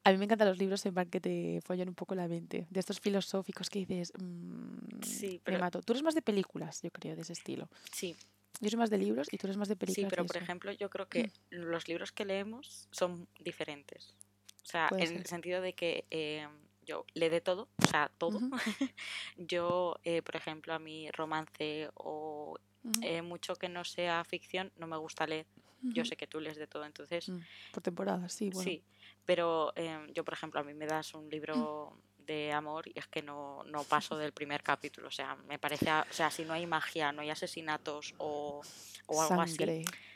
[0.06, 2.66] A mí me encantan los libros en plan que te follan un poco la mente,
[2.70, 5.82] de estos filosóficos que dices, mm, Sí, me pero- mato.
[5.82, 7.70] Tú eres más de películas, yo creo, de ese estilo.
[7.94, 8.16] Sí,
[8.62, 10.10] Yo soy más de libros y tú eres más de sí, películas.
[10.10, 14.16] pero y por ejemplo, yo creo que los libros que leemos son diferentes.
[14.64, 15.18] O sea, Puede en ser.
[15.18, 16.46] el sentido de que eh,
[16.90, 18.40] yo le de todo, o sea, todo.
[19.38, 22.58] Yo, eh, por ejemplo, a mí romance o
[23.04, 25.46] eh, mucho que no sea ficción, no me gusta leer.
[25.82, 27.40] Yo sé que tú lees de todo, entonces Mm,
[27.72, 28.70] Por temporada, sí, bueno.
[28.70, 28.84] sí.
[29.26, 33.08] Pero em, yo, por ejemplo, a mí me das un libro de amor y es
[33.08, 35.08] que no, no paso del primer capítulo.
[35.08, 38.62] O sea, me parece, o sea, si no hay magia, no hay asesinatos o,
[39.08, 39.58] o algo así.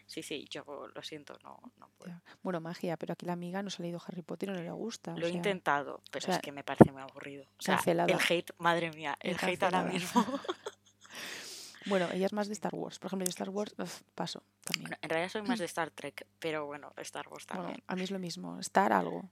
[0.05, 0.63] Sí, sí, yo
[0.93, 2.21] lo siento, no, no puedo.
[2.41, 4.71] Bueno, magia, pero aquí la amiga no se ha leído Harry Potter y no le
[4.71, 5.11] gusta.
[5.11, 7.45] Lo he sea, intentado, pero sea, es que me parece muy aburrido.
[7.57, 8.13] O sea, cancelada.
[8.13, 10.25] el hate, madre mía, el hate ahora mismo.
[11.85, 12.99] Bueno, ella es más de Star Wars.
[12.99, 13.75] Por ejemplo, yo Star Wars
[14.15, 14.83] paso también.
[14.83, 17.83] Bueno, en realidad soy más de Star Trek, pero bueno, Star Wars Bueno, también.
[17.87, 18.59] a mí es lo mismo.
[18.59, 19.29] Star algo.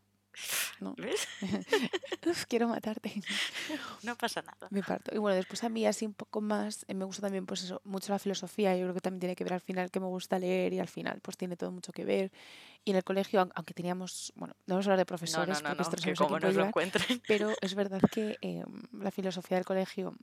[0.79, 0.93] No.
[0.97, 1.27] ¿Ves?
[2.25, 3.11] Uf, quiero matarte.
[4.03, 4.67] No pasa nada.
[4.71, 5.13] Me parto.
[5.13, 7.81] Y bueno, después a mí así un poco más, eh, me gusta también pues eso,
[7.83, 10.39] mucho la filosofía, yo creo que también tiene que ver al final que me gusta
[10.39, 12.31] leer y al final pues tiene todo mucho que ver.
[12.83, 15.69] Y en el colegio, aun- aunque teníamos, bueno, no vamos a hablar de profesores no,
[15.69, 17.21] no, porque no, esto no que como nos lo encuentren.
[17.27, 18.63] pero es verdad que eh,
[18.93, 20.15] la filosofía del colegio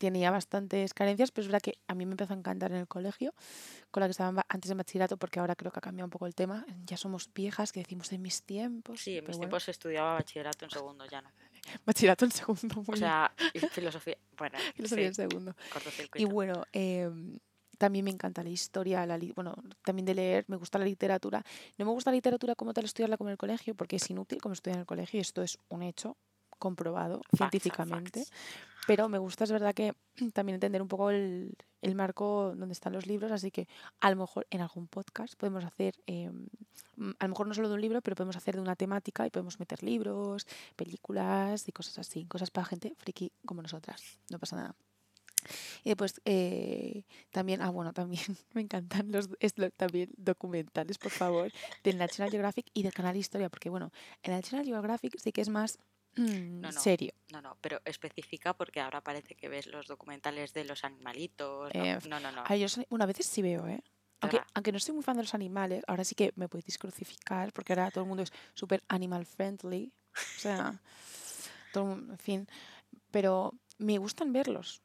[0.00, 2.88] tenía bastantes carencias, pero es verdad que a mí me empezó a encantar en el
[2.88, 3.34] colegio,
[3.90, 6.06] con la que estaba en ba- antes de bachillerato, porque ahora creo que ha cambiado
[6.06, 6.64] un poco el tema.
[6.86, 9.00] Ya somos viejas, que decimos en mis tiempos.
[9.02, 11.30] Sí, en mis bueno, tiempos se estudiaba bachillerato en segundo, ya no.
[11.84, 13.30] Bachillerato en segundo, muy O sea,
[13.72, 15.54] filosofía, bueno, Filosofía en sí, segundo.
[16.16, 17.38] Y bueno, em,
[17.76, 21.44] también me encanta la historia, la li- bueno, también de leer, me gusta la literatura.
[21.76, 24.40] No me gusta la literatura como tal estudiarla como en el colegio, porque es inútil
[24.40, 26.16] como estudiar en el colegio, y esto es un hecho
[26.58, 28.20] comprobado Facts científicamente.
[28.20, 28.32] facts.
[28.90, 29.94] Pero me gusta, es verdad que
[30.34, 33.68] también entender un poco el, el marco donde están los libros, así que
[34.00, 36.48] a lo mejor en algún podcast podemos hacer, em,
[36.96, 39.24] mm, a lo mejor no solo de un libro, pero podemos hacer de una temática
[39.24, 44.40] y podemos meter libros, películas y cosas así, cosas para gente friki como nosotras, no
[44.40, 44.74] pasa nada.
[45.84, 48.24] Y después eh, también, ah bueno, también
[48.54, 49.28] me encantan los
[49.76, 51.52] también documentales, por favor,
[51.84, 53.92] del National Geographic y del canal Historia, porque bueno,
[54.24, 55.78] en el National Geographic sí que es más
[56.16, 56.80] mm, No, no.
[56.80, 57.12] serio.
[57.32, 61.72] No, no, pero especifica porque ahora parece que ves los documentales de los animalitos.
[61.74, 62.30] No, Eh, no, no.
[62.32, 62.56] no.
[62.56, 63.82] Yo soy- bueno, a veces sí veo, ¿eh?
[64.22, 67.52] Aunque, aunque no soy muy fan de los animales, ahora sí que me podéis crucificar
[67.54, 69.92] porque ahora todo el mundo es súper animal friendly.
[70.14, 70.78] O sea,
[71.72, 72.48] todo, mundo- en fin.
[73.10, 74.82] Pero me gustan verlos.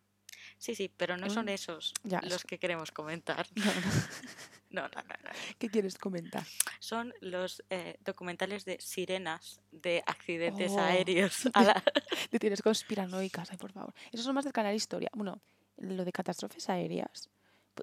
[0.57, 3.45] Sí, sí, pero no son Mm, esos ya, los es- que queremos comentar.
[3.55, 3.71] No, no.
[4.75, 5.29] No, no, no, no.
[5.57, 6.43] ¿Qué quieres comentar?
[6.79, 10.79] Son los eh, documentales de sirenas de accidentes Oh.
[10.79, 11.49] aéreos.
[11.53, 11.83] a la-
[12.31, 13.93] De tienes conspiranoicas, ay, por favor.
[14.11, 15.09] Esos son más del canal Historia.
[15.13, 15.41] Bueno,
[15.77, 17.29] lo de catástrofes aéreas,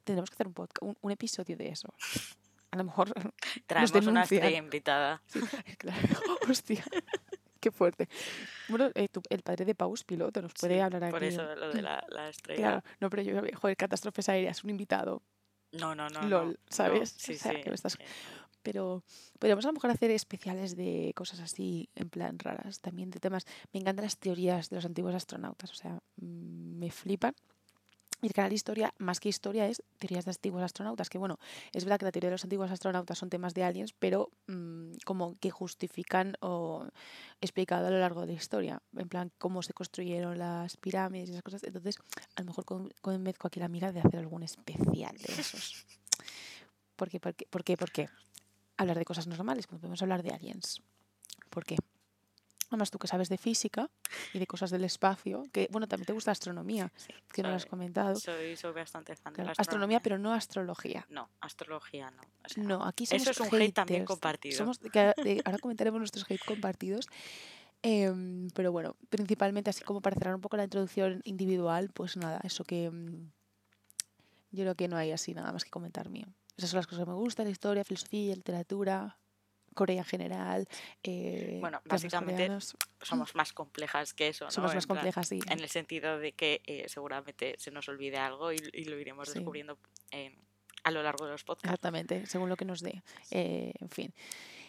[0.05, 1.93] tendremos que hacer un, podcast, un, un episodio de eso.
[2.71, 3.13] A lo mejor
[3.67, 4.23] Traemos una denuncian.
[4.23, 5.23] estrella invitada.
[5.27, 5.41] Sí,
[5.79, 6.09] claro.
[6.49, 6.85] Hostia,
[7.61, 8.09] qué fuerte.
[8.69, 11.13] Bueno, eh, tú- el padre de Pau es piloto, nos puede Sí, hablar aquí.
[11.13, 12.61] Por eso lo de la, la estrella.
[12.61, 15.23] Claro, no, pero yo, joder, catástrofes aéreas, un invitado.
[15.73, 16.21] No, no, no.
[16.23, 17.15] no, LOL, no, ¿sabes?
[17.17, 17.61] Sí, O sea, sí.
[17.63, 17.97] que me estás-
[18.63, 19.03] Pero
[19.39, 23.45] podríamos a lo mejor hacer especiales de cosas así, en plan raras, también de temas.
[23.73, 27.35] Me encantan las teorías de los antiguos astronautas, o sea, mm, me flipan.
[28.23, 31.11] Y el canal Historia, más que historia, es teorías de antiguos astronautas.
[31.11, 31.39] Que bueno,
[31.73, 34.93] es verdad que la teoría de los antiguos astronautas son temas de aliens, pero mm,
[35.05, 36.87] como que justifican o
[37.41, 38.81] explicado a lo largo de la historia.
[38.97, 41.65] En plan, cómo se construyeron las pirámides y esas cosas.
[41.65, 41.97] Entonces,
[42.37, 45.85] a lo mejor con- convenzco aquí la amiga de hacer algún especial de esos.
[46.95, 47.19] ¿Por qué?
[47.19, 47.47] ¿Por qué?
[47.51, 47.77] ¿Por qué?
[47.77, 48.09] ¿Por qué?
[48.77, 50.81] Hablar de cosas normales, cuando podemos hablar de aliens.
[51.51, 51.77] ¿Por qué?
[52.73, 53.91] Además, tú que sabes de física
[54.33, 57.57] y de cosas del espacio, que bueno, también te gusta astronomía, sí, que no lo
[57.57, 58.17] has soy- comentado.
[58.17, 61.07] Soy, soy bastante fan de Claro, la astronomía, pero no astrología.
[61.11, 62.23] No, astrología no.
[62.23, 64.07] o sea, No, aquí somos Eso es un hate también haters.
[64.09, 64.57] compartido.
[64.57, 67.07] Somos, que ahora, de- ahora comentaremos nuestros hate compartidos.
[67.83, 72.41] Em, pero bueno, principalmente así como para cerrar un poco la introducción individual, pues nada,
[72.45, 73.31] eso que mm,
[74.53, 76.27] yo creo que no hay así nada más que comentar mío.
[76.57, 79.19] Esas son las cosas que me gustan, la historia, filosofía, literatura,
[79.75, 80.69] Corea en general.
[81.03, 82.77] eh, Bueno, básicamente coreanos.
[83.01, 84.51] Somos más complejas que eso, ¿no?
[84.51, 85.41] somos En más plan, complejas, sí.
[85.49, 89.29] En el sentido de que eh, seguramente se nos olvide algo y, y lo iremos
[89.29, 89.35] Sí.
[89.39, 89.79] descubriendo
[90.11, 90.37] eh,
[90.85, 91.67] a lo largo de los podcasts.
[91.67, 93.03] Exactamente, según lo que nos dé.
[93.31, 94.15] eh, en fin.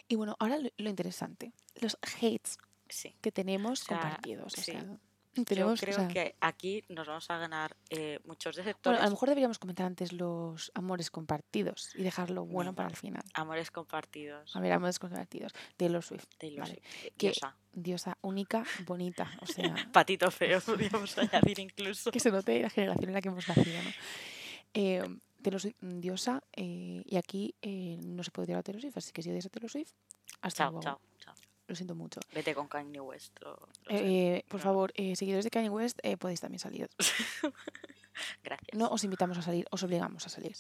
[0.08, 2.58] Y bueno, ahora lo, lo interesante, los hates
[2.90, 3.16] Sí.
[3.22, 4.54] que tenemos O sea, compartidos.
[4.58, 4.74] O sí.
[5.36, 9.02] Sea, Yo o creo sea, que aquí nos vamos a ganar eh, muchos Bueno, deceptores.
[9.02, 12.76] a lo mejor deberíamos comentar antes los amores compartidos y dejarlo bueno Venga.
[12.76, 13.24] para el final.
[13.34, 14.56] Amores compartidos.
[14.56, 15.54] A ver, amores compartidos.
[15.78, 16.74] Taylor Swift, Taylor vale.
[16.76, 17.56] Swift, eh, Que- diosa.
[17.74, 19.30] diosa única, bonita.
[19.42, 22.12] O sea, Patito feo, podríamos añadir incluso.
[22.12, 23.90] que se note la generación en la que hemos nacido, ¿no?
[24.76, 25.04] Eh,
[25.42, 28.98] Taylor Swift, mm, diosa, eh, y aquí eh, no se puede tirar a Taylor Swift,
[28.98, 29.92] así que si odias a Taylor Swift,
[30.42, 30.84] hasta Chao, luego.
[30.84, 31.00] chao.
[31.74, 32.20] Lo siento mucho.
[32.32, 33.40] Vete con Kanye West.
[33.40, 33.96] sé.
[34.36, 34.64] Eh, por no.
[34.64, 36.88] favor, eh, seguidores de Kanye West, eh, podéis también salir.
[38.44, 38.78] Gracias.
[38.78, 40.56] No os invitamos a salir, os obligamos a salir.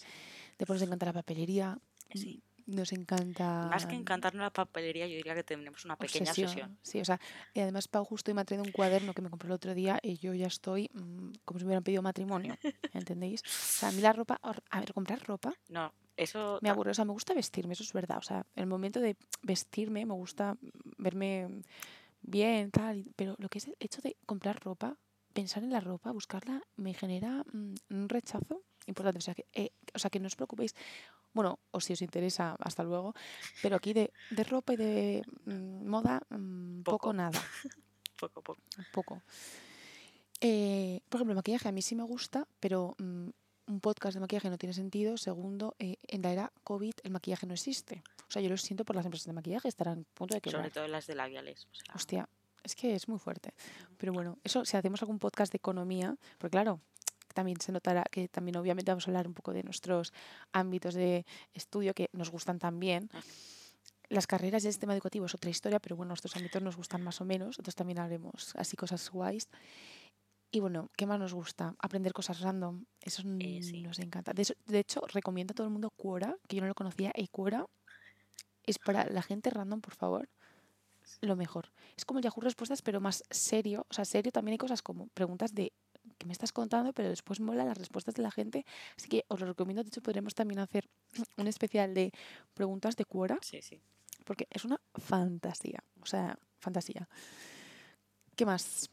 [0.58, 1.78] Después nos encanta la papelería.
[2.15, 2.41] Sí.
[2.65, 3.67] nos encanta.
[3.69, 6.80] Más que encantarnos la papelería, yo diría que tenemos una pequeña obsesión.
[6.82, 7.19] Sí, o sea,
[7.54, 9.99] y además Pau justo me ha traído un cuaderno que me compró el otro día
[10.02, 12.58] y yo ya estoy mm, como si me hubieran pedido matrimonio,
[12.93, 13.43] ¿entendéis?
[13.43, 13.45] O
[13.80, 15.54] sea, a mí la ropa, a ver, comprar ropa.
[15.69, 16.60] No, eso.
[16.62, 18.17] Me aburre, o sea, me gusta vestirme, eso es verdad.
[18.17, 20.58] O sea, en el momento de vestirme me gusta
[20.97, 21.63] verme
[22.21, 24.97] bien, tal, pero lo que es el hecho de comprar ropa,
[25.34, 29.19] pensar en la ropa, buscarla, me genera mm, un rechazo importante.
[29.19, 30.76] O sea, que, eh, o sea, que no os preocupéis.
[31.34, 33.13] Bueno, o si os interesa, hasta luego.
[33.62, 36.97] Pero aquí de, de ropa y de mm, moda, mm, poco.
[36.97, 37.13] Poco.
[37.13, 37.41] nada.
[38.19, 38.62] poco, poco.
[38.91, 39.21] Poco.
[40.39, 43.30] Eh, por ejemplo, el maquillaje a mí sí me gusta, pero mm,
[43.67, 45.17] un podcast de maquillaje no tiene sentido.
[45.17, 48.04] Segundo, eh, en la era COVID el maquillaje no existe.
[48.28, 50.63] O sea, yo lo siento por las empresas de maquillaje, estarán a punto de quebrar.
[50.63, 51.67] Sobre todo las de labiales.
[51.71, 52.30] O sea, Hostia,
[52.63, 53.54] es que es muy fuerte.
[53.97, 56.80] Pero bueno, eso si hacemos algún podcast de economía, porque claro,
[57.34, 60.13] también se notará que también obviamente vamos a hablar un poco de nuestros
[60.52, 63.10] ámbitos de estudio que nos gustan también.
[63.13, 63.23] Ujú.
[64.10, 67.19] Las carreras del sistema educativo es otra historia, pero bueno, nuestros ámbitos nos gustan más
[67.21, 69.49] o menos, entonces también haremos así cosas guays.
[70.55, 71.73] Y bueno, ¿qué más nos gusta?
[71.79, 72.85] Aprender cosas random.
[73.01, 73.81] Eso Eh, sí.
[73.81, 74.33] nos encanta.
[74.33, 77.27] De, de hecho, recomiendo a todo el mundo Quora, que yo no lo conocía, y
[77.27, 77.65] Quora
[78.67, 80.29] es para la gente random, por favor,
[81.21, 81.71] lo mejor.
[81.97, 83.87] Es como el Yahoo Respuestas, pero más serio.
[83.89, 85.73] O sea, serio también hay cosas como preguntas de
[86.19, 88.63] que me estás contando, pero después mola las respuestas de la gente.
[88.95, 89.81] Así que os lo recomiendo.
[89.83, 90.87] De hecho, podremos también hacer
[91.37, 92.11] un especial de
[92.53, 93.81] preguntas de Quora, Sí, sí.
[94.23, 95.83] porque es una fantasía.
[95.99, 97.09] O sea, fantasía.
[98.35, 98.91] ¿Qué más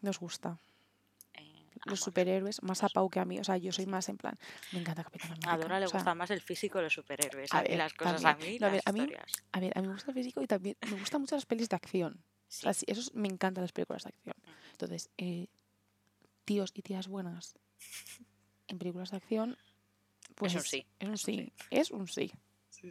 [0.00, 0.60] nos gusta?
[1.76, 3.38] Eh, Los superhéroes, más a Pau que a mí.
[3.38, 4.36] O sea, yo soy más en plan,
[4.72, 5.52] me encanta Capitán América.
[5.52, 7.52] A Dora le o sea, gusta más el físico de los superhéroes.
[7.52, 8.48] a A mí las cosas también.
[8.48, 9.12] a mí, No, a ver, las a mí-.
[9.52, 11.68] A ver, a mí me gusta el físico y también me gustan mucho las pelis
[11.68, 12.14] de acción.
[12.14, 12.60] O Sí.
[12.62, 14.36] sea, sí, eso es- me encantan las películas de acción.
[14.72, 15.48] Entonces, eh,
[16.44, 17.54] tíos y tías buenas
[18.68, 19.56] en películas de acción,
[20.34, 21.52] pues un sí, Es un sí.
[21.70, 22.32] Es un sí.
[22.70, 22.90] Sí.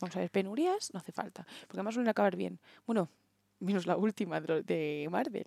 [0.00, 1.44] Vamos a ver, penurias no hace falta.
[1.62, 2.60] Porque además suelen acabar bien.
[2.86, 3.10] Bueno,
[3.60, 5.46] menos la última de Marvel.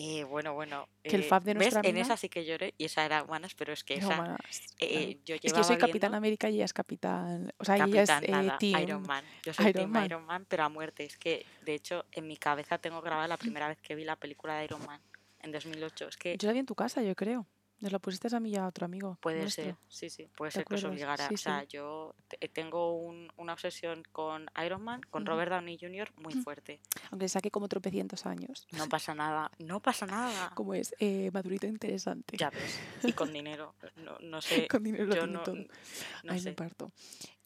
[0.00, 0.88] Eh, bueno, bueno.
[1.02, 1.72] Que el eh, fab de ¿ves?
[1.72, 4.38] nuestra En esa sí que lloré y esa era buenas, pero es que esa.
[4.78, 7.52] eh, yo es que yo soy Capitán viendo América y ella es Capitán.
[7.58, 9.24] O sea, ella es Capitán, eh, nada, Team Iron Man.
[9.42, 10.04] Yo soy Iron Team Man.
[10.04, 11.04] Iron Man, pero a muerte.
[11.04, 14.14] Es que, de hecho, en mi cabeza tengo grabada la primera vez que vi la
[14.14, 15.00] película de Iron Man
[15.40, 16.08] en 2008.
[16.08, 17.46] Es que Yo la vi en tu casa, yo creo.
[17.80, 19.18] Nos la pusiste a mí y a otro amigo.
[19.20, 19.64] puede nuestro.
[19.64, 20.96] ser, sí, sí, puede ¿Te ser que os acuerdas?
[20.96, 21.28] obligara.
[21.28, 21.66] Sí, o sea, sí.
[21.70, 25.24] yo te- tengo un- una obsesión con Iron Man, con.
[25.26, 26.12] Robert Downey Jr.
[26.16, 26.80] muy fuerte.
[27.12, 28.66] Aunque saque como tropecientos años.
[28.72, 30.50] No pasa nada, no pasa nada.
[30.56, 32.36] Como es, eh, madurito interesante.
[32.36, 33.74] Ya ves, y con dinero.
[33.96, 35.54] No, no sé, Con dinero lo tiene no, todo.
[35.54, 36.50] no Ay, sé.
[36.50, 36.90] me parto.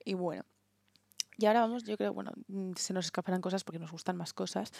[0.04, 0.44] Y bueno.
[1.38, 4.32] Y ahora vamos, yo creo, bueno, mm, se nos escaparán cosas porque nos gustan más
[4.32, 4.72] cosas.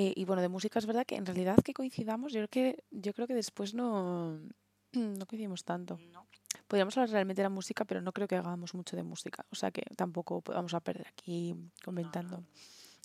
[0.00, 2.84] Eh, y bueno, de música es verdad que en realidad que coincidamos, yo creo que,
[2.92, 4.38] yo creo que después no,
[4.92, 5.98] no coincidimos tanto.
[6.12, 6.24] No.
[6.68, 9.44] Podríamos hablar realmente de la música, pero no creo que hagamos mucho de música.
[9.50, 11.52] O sea que tampoco vamos a perder aquí
[11.84, 12.44] comentando.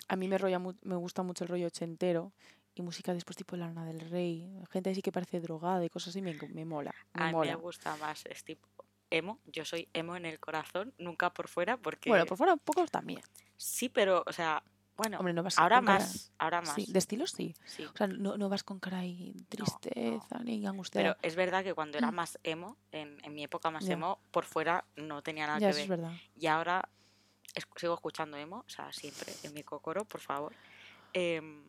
[0.08, 2.32] A mí me, rolla me gusta mucho el rollo ochentero
[2.75, 4.47] y música después tipo Lana del Rey.
[4.69, 6.93] Gente así que parece drogada y cosas así me, me mola.
[7.15, 7.56] Me A mí me mola.
[7.56, 8.67] gusta más, es tipo
[9.10, 9.39] emo.
[9.45, 12.86] Yo soy emo en el corazón, nunca por fuera, porque Bueno, por fuera un poco
[12.86, 13.21] también.
[13.58, 14.63] sí, pero, o sea,
[14.95, 16.75] bueno, Hombre, no vas ahora con cara- más, ahora más.
[16.75, 17.56] Sí, de estilo sí.
[17.65, 17.84] sí.
[17.86, 21.01] O sea, no, no vas con cara ahí tristeza ni angustia.
[21.01, 24.45] Pero es verdad que cuando era más emo, en, en mi época más emo, por
[24.45, 25.99] fuera no tenía nada ya, que eso es ver.
[26.01, 26.15] verdad.
[26.36, 26.88] Y ahora
[27.56, 30.53] es- sigo escuchando emo, o sea, siempre en mi cocoro, por favor.
[31.13, 31.63] Em,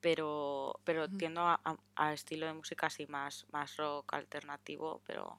[0.00, 5.38] pero pero tiendo a, a- a estilo de música así más, más rock alternativo, pero.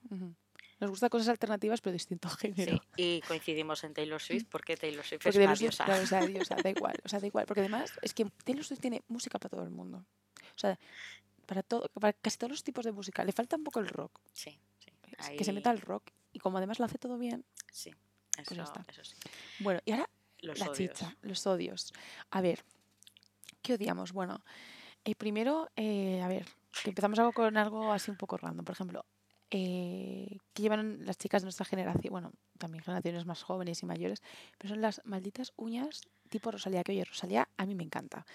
[0.79, 2.77] Nos gustan cosas alternativas, pero distinto género.
[2.77, 2.81] sí.
[2.97, 5.85] Y coincidimos en Taylor Swift porque Taylor Swift Porque es una diosa.
[5.85, 7.45] claro, diosa, da igual, o sea, da igual.
[7.45, 10.05] Porque además es que Taylor Swift tiene música para todo el mundo.
[10.55, 10.77] O sea,
[11.45, 13.23] para todo, para casi todos los tipos de música.
[13.23, 14.19] Le falta un poco el rock.
[14.33, 14.91] Sí, sí.
[15.37, 16.11] Que se meta el rock.
[16.31, 17.43] Y como además lo hace todo bien.
[17.71, 17.91] Sí,
[18.37, 18.85] ya eso, está.
[18.87, 19.15] eso sí.
[19.59, 20.09] Bueno, y ahora
[20.41, 20.77] Los la odios.
[20.77, 21.91] chicha, los odios.
[22.29, 22.63] A ver,
[23.61, 24.13] ¿qué odiamos?
[24.13, 24.43] Bueno,
[25.03, 26.45] eh, primero, eh, a ver,
[26.83, 28.63] que empezamos algo con algo así un poco random.
[28.63, 29.05] Por ejemplo,
[29.51, 34.21] eh, que llevan las chicas de nuestra generación, bueno, también generaciones más jóvenes y mayores,
[34.57, 38.25] pero son las malditas uñas tipo Rosalía, que oye, Rosalía a mí me encanta.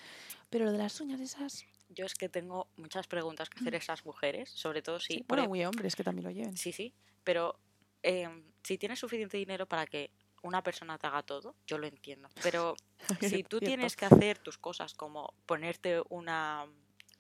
[0.51, 3.79] Pero lo de las uñas esas, Yo es que tengo muchas preguntas que hacer a
[3.79, 5.15] esas mujeres, sobre todo si...
[5.15, 6.57] sí, bueno, muy hombres que también lo lleven.
[6.57, 7.59] Sí, sí, pero
[8.03, 10.11] em, si tienes suficiente dinero para que
[10.43, 12.29] una persona te haga todo, yo lo entiendo.
[12.43, 12.75] Pero
[13.21, 16.67] si tú tienes que hacer tus cosas como ponerte una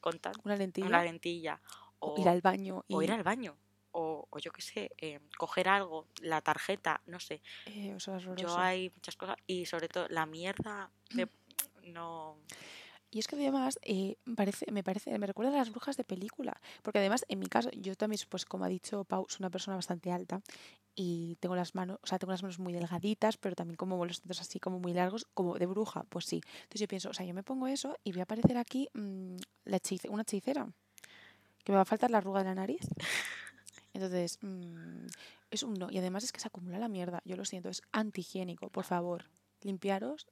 [0.00, 1.60] contact, Una lentilla, una lentilla
[2.00, 3.56] o o, ir al baño y o ir al baño
[3.94, 7.40] o, o yo qué sé, em, coger algo, la tarjeta, no sé.
[7.66, 11.28] eh, eso es Yo hay muchas cosas y sobre todo la mierda de
[11.84, 12.36] no
[13.10, 16.60] Y es que además eh, parece, me parece, me recuerda a las brujas de película.
[16.82, 19.76] Porque además, en mi caso, yo también, pues como ha dicho Pau, soy una persona
[19.76, 20.40] bastante alta.
[20.96, 24.22] y tengo las manos, o sea, tengo las manos muy delgaditas, pero también como los
[24.22, 26.40] dedos así como muy largos, como de bruja, pues sí.
[26.62, 29.36] Entonces yo pienso, o sea, yo me pongo eso y voy a aparecer aquí mm,
[29.64, 30.68] la hechice- una hechicera,
[31.64, 32.86] que me va a faltar la arruga de la nariz.
[33.94, 35.06] Entonces, mm,
[35.50, 35.90] es un no.
[35.90, 39.30] Y además es que se acumula la mierda, yo lo siento, es antihigiénico, por favor,
[39.62, 40.26] limpiaros,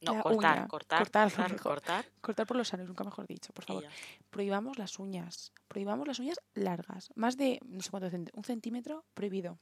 [0.00, 2.06] No, la cortar, uña, cortar, cortar, cortar.
[2.20, 3.84] cortar por los sanos, nunca mejor dicho, por favor.
[4.30, 9.58] Prohibamos las uñas, prohibamos las uñas largas, más de, no sé cuánto, un centímetro prohibido,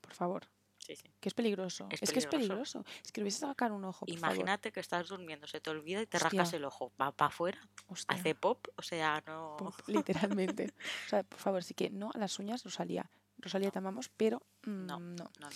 [0.00, 0.46] por favor.
[0.88, 1.10] Sí, sí.
[1.20, 1.86] Que es peligroso.
[1.90, 2.80] Es Es, que es peligroso.
[2.80, 3.02] peligroso.
[3.04, 4.06] Es que le hubiese sacar un ojo.
[4.06, 6.30] Por Imagínate que estás durmiendo, se te olvida y te Hostia.
[6.30, 6.92] rascas el ojo.
[7.00, 7.60] Va para afuera,
[8.08, 9.56] hace pop, o sea, no.
[9.58, 10.72] pop, literalmente.
[11.06, 13.10] o sea, por favor, sí que no a las uñas, Rosalía.
[13.36, 14.98] Rosalía, te amamos, pero mm, No.
[14.98, 15.14] no.
[15.16, 15.48] No, no.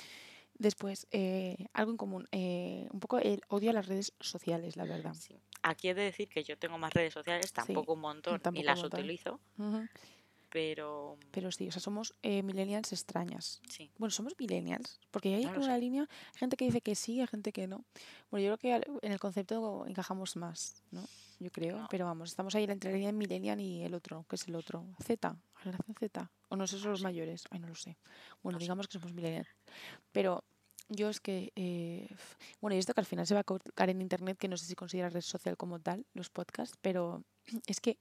[0.54, 2.28] Después, eh, algo en común.
[2.30, 5.14] eh, un poco el odio a las redes sociales, la verdad.
[5.14, 5.40] Sí.
[5.62, 8.64] Aquí he de decir que yo tengo más redes sociales, tampoco un montón, tampoco y
[8.66, 9.00] las montón.
[9.00, 9.40] utilizo.
[10.52, 13.60] Pero Pero sí, o sea, somos eh, millennials extrañas.
[13.68, 13.90] sí.
[13.98, 15.80] Bueno, somos millennials, porque hay No una sé.
[15.80, 16.02] línea,
[16.34, 17.84] hay gente que dice que sí, hay gente que no.
[18.30, 21.02] Bueno, yo creo que en el concepto encajamos más, ¿no?
[21.40, 21.86] Yo creo, No.
[21.90, 24.54] pero vamos, estamos ahí entre la línea de millennial y el otro, que es el
[24.54, 24.86] otro.
[25.02, 26.30] Z, generación Z.
[26.50, 27.04] O no sé, son No los sé.
[27.04, 27.44] mayores.
[27.50, 27.96] Ay, no lo sé.
[28.42, 28.64] Bueno, No sé.
[28.64, 29.48] digamos que somos millennials.
[30.12, 30.44] Pero
[30.88, 32.08] yo es que, eh,
[32.60, 34.66] bueno, y esto que al final se va a colocar en internet, que no sé
[34.66, 37.24] si considera red social como tal, los podcasts, pero
[37.66, 37.98] es que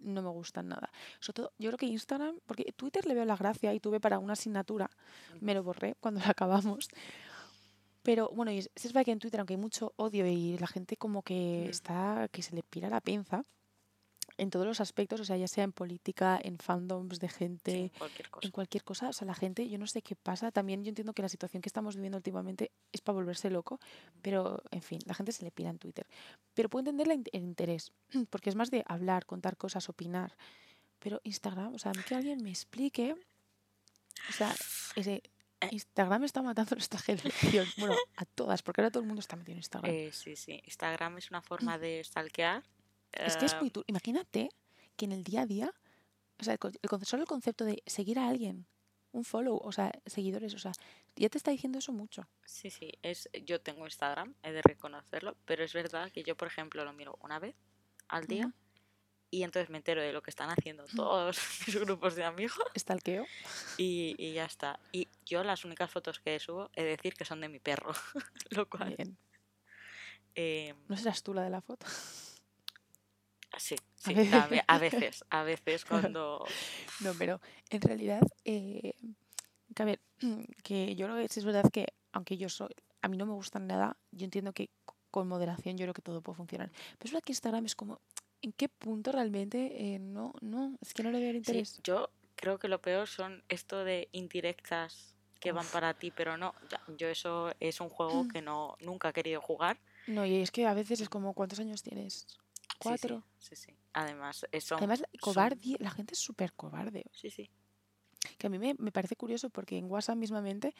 [0.00, 0.90] no me gustan nada.
[1.20, 4.18] Sobre todo, yo creo que Instagram, porque Twitter le veo la gracia y tuve para
[4.18, 4.90] una asignatura,
[5.40, 6.88] me lo borré cuando la acabamos.
[8.02, 10.68] Pero bueno, y es, es verdad que en Twitter, aunque hay mucho odio y la
[10.68, 13.44] gente como que está, que se le pira la pinza
[14.38, 17.98] en todos los aspectos, o sea, ya sea en política, en fandoms de gente, Sí,
[17.98, 18.46] cualquier cosa.
[18.46, 21.12] en cualquier cosa, o sea, la gente, yo no sé qué pasa, también yo entiendo
[21.14, 23.80] que la situación que estamos viviendo últimamente es para volverse loco,
[24.22, 26.06] pero en fin, la gente se le pira en Twitter.
[26.54, 27.92] Pero puedo entender el interés,
[28.30, 30.36] porque es más de hablar, contar cosas, opinar.
[30.98, 33.14] Pero Instagram, o sea, que alguien me explique,
[34.28, 34.54] o sea,
[34.96, 35.22] ese
[35.60, 35.68] Eh.
[35.70, 36.98] Instagram está matando a nuestra
[37.62, 39.90] generación, bueno, a todas, porque ahora todo el mundo está metido en Instagram.
[39.90, 40.60] Eh, sí, sí.
[40.66, 42.62] Instagram es una forma de stalkear.
[43.24, 43.70] Es que es eh, muy...
[43.70, 44.50] tu- Imagínate
[44.96, 45.72] que en el día a día,
[46.40, 48.66] o sea, el, solo el concepto de seguir a alguien,
[49.12, 50.72] un follow, o sea, seguidores, o sea,
[51.16, 52.28] ya te está diciendo eso mucho.
[52.44, 52.92] Sí, sí.
[53.02, 56.92] Es, yo tengo Instagram, he de reconocerlo, pero es verdad que yo, por ejemplo, lo
[56.92, 57.54] miro una vez
[58.08, 58.52] al día
[59.30, 63.26] y entonces me entero de lo que están haciendo todos mis grupos de amigos Stalkeo.
[63.78, 64.78] y, y ya está.
[64.92, 67.92] Y yo las únicas fotos que subo he de decir que son de mi perro,
[68.50, 68.94] lo cual...
[68.96, 69.16] Bien.
[70.34, 71.86] eh, ¿No serás tú la de la foto?
[73.56, 74.14] Sí, A sí,
[74.66, 76.44] a veces, a veces cuando...
[77.00, 77.40] No, pero
[77.70, 78.92] en realidad, eh,
[79.74, 80.00] que a ver,
[80.62, 82.70] que yo creo que sí es verdad que, aunque yo soy,
[83.02, 84.70] a mí no me gustan nada, yo entiendo que
[85.10, 86.70] con moderación yo creo que todo puede funcionar.
[86.70, 88.00] Pero es verdad que Instagram es como,
[88.42, 91.80] ¿en qué punto realmente eh, no, no, es que no le veo el Sí, interés?
[91.82, 96.54] yo creo que lo peor son esto de indirectas que van para ti, pero no.
[96.98, 99.78] Yo eso es un juego que no nunca he querido jugar.
[100.06, 102.26] No, y es que a veces es como, ¿cuántos años tienes?
[102.76, 103.24] Sí, sí, Cuatro.
[103.38, 103.72] Sí, sí.
[103.92, 104.76] Además, eso.
[104.76, 107.04] Además, son- cobarde, la gente es súper cobarde.
[107.12, 107.50] Sí, sí.
[108.38, 110.74] Que a mí me, me parece curioso porque en WhatsApp mismamente,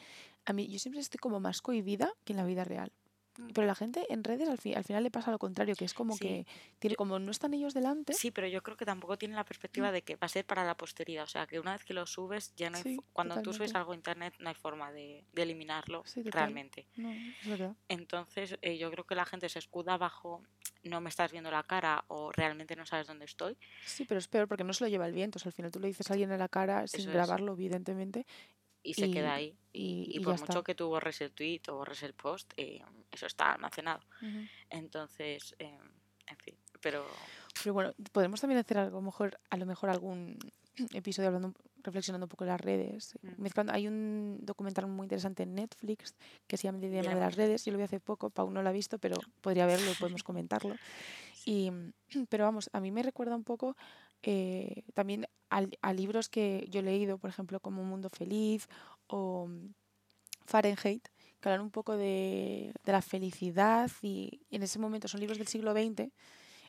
[0.45, 2.91] a mí yo siempre estoy como más cohibida que en la vida real.
[3.37, 3.51] Mm.
[3.53, 5.93] Pero la gente en redes al, fi- al final le pasa lo contrario, que es
[5.93, 6.47] como Sí, que
[6.79, 9.91] tiene, como no están ellos delante, Sí, pero yo creo que tampoco tienen la perspectiva
[9.91, 11.23] de que va a ser para la posteridad.
[11.23, 13.71] O sea, que una vez que lo subes, ya no hay Sí, cuando tú subes
[13.71, 13.77] totalmente.
[13.77, 16.87] algo a internet, no hay forma de, de eliminarlo Sí, realmente.
[16.95, 17.75] no, es verdad.
[17.89, 20.41] Entonces, eh, yo creo que la gente se escuda bajo
[20.87, 23.57] no me estás viendo la cara o realmente no sabes dónde estoy.
[23.85, 25.37] Sí, pero es peor porque no se lo lleva el viento.
[25.37, 27.07] O sea, al final tú le dices a alguien en la cara sin es.
[27.07, 28.25] grabarlo, evidentemente,
[28.83, 29.55] Y se queda ahí.
[29.73, 30.63] y, Y, y por mucho está.
[30.63, 34.01] que tú borres el tweet o borres el post, eh, eso está almacenado.
[34.69, 35.77] Entonces, eh,
[36.27, 37.05] en fin, pero
[37.63, 40.37] Pero bueno, podemos también hacer algo mejor, a lo mejor algún
[40.93, 41.53] episodio hablando,
[41.87, 43.17] reflexionando un poco de las redes.
[43.21, 43.41] Mm.
[43.41, 47.35] Mezclando, hay un documental muy interesante en Netflix que se llama El dilema de las
[47.35, 47.65] redes.
[47.65, 50.75] Yo lo vi hace poco, Pau no lo ha visto, pero podría verlo, podemos comentarlo.
[51.45, 51.71] Y,
[52.29, 53.77] pero vamos, a mí me recuerda un poco
[54.21, 58.67] eh, también al- a, libros que yo he leído, por ejemplo, como Un Mundo Feliz
[59.07, 59.73] o mm,
[60.45, 61.07] Fahrenheit,
[61.39, 65.47] que hablan un poco de, de la felicidad y en ese momento son libros del
[65.47, 66.11] siglo XX.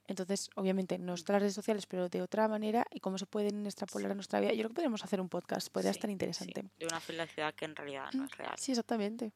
[0.09, 3.67] Entonces, obviamente, no están las redes sociales, pero de otra manera, y cómo se pueden
[3.67, 4.51] extrapolar a nuestra vida.
[4.53, 6.65] Yo creo que podríamos hacer un podcast, podría sí, estar sí, interesante.
[6.79, 8.55] de una felicidad que en realidad no es real.
[8.57, 9.33] Sí, exactamente.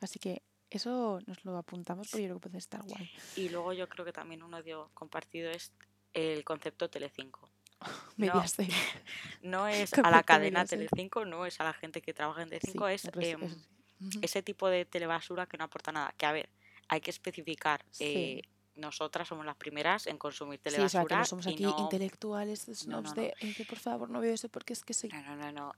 [0.00, 3.10] Así que eso nos lo apuntamos, porque yo creo que puede estar guay.
[3.36, 5.72] Y luego yo creo que también un odio compartido es
[6.14, 7.50] el concepto Telecinco.
[8.16, 8.70] Mediaset.
[9.42, 10.64] No es a la cadena.
[10.64, 13.56] Telecinco, no es a la gente que trabaja en Sí, Telecinco, es em, sí.
[14.00, 14.18] Ujú.
[14.22, 16.14] ese tipo de telebasura que no aporta nada.
[16.16, 16.48] Que a ver,
[16.88, 18.40] hay que especificar Sí.
[18.74, 21.62] Nosotras somos las primeras en consumir Sí, o telebasura sea, que no somos y aquí
[21.64, 21.76] no...
[21.78, 23.22] intelectuales, No, snobs no, no.
[23.22, 25.10] de eh, por favor no veo eso porque es que soy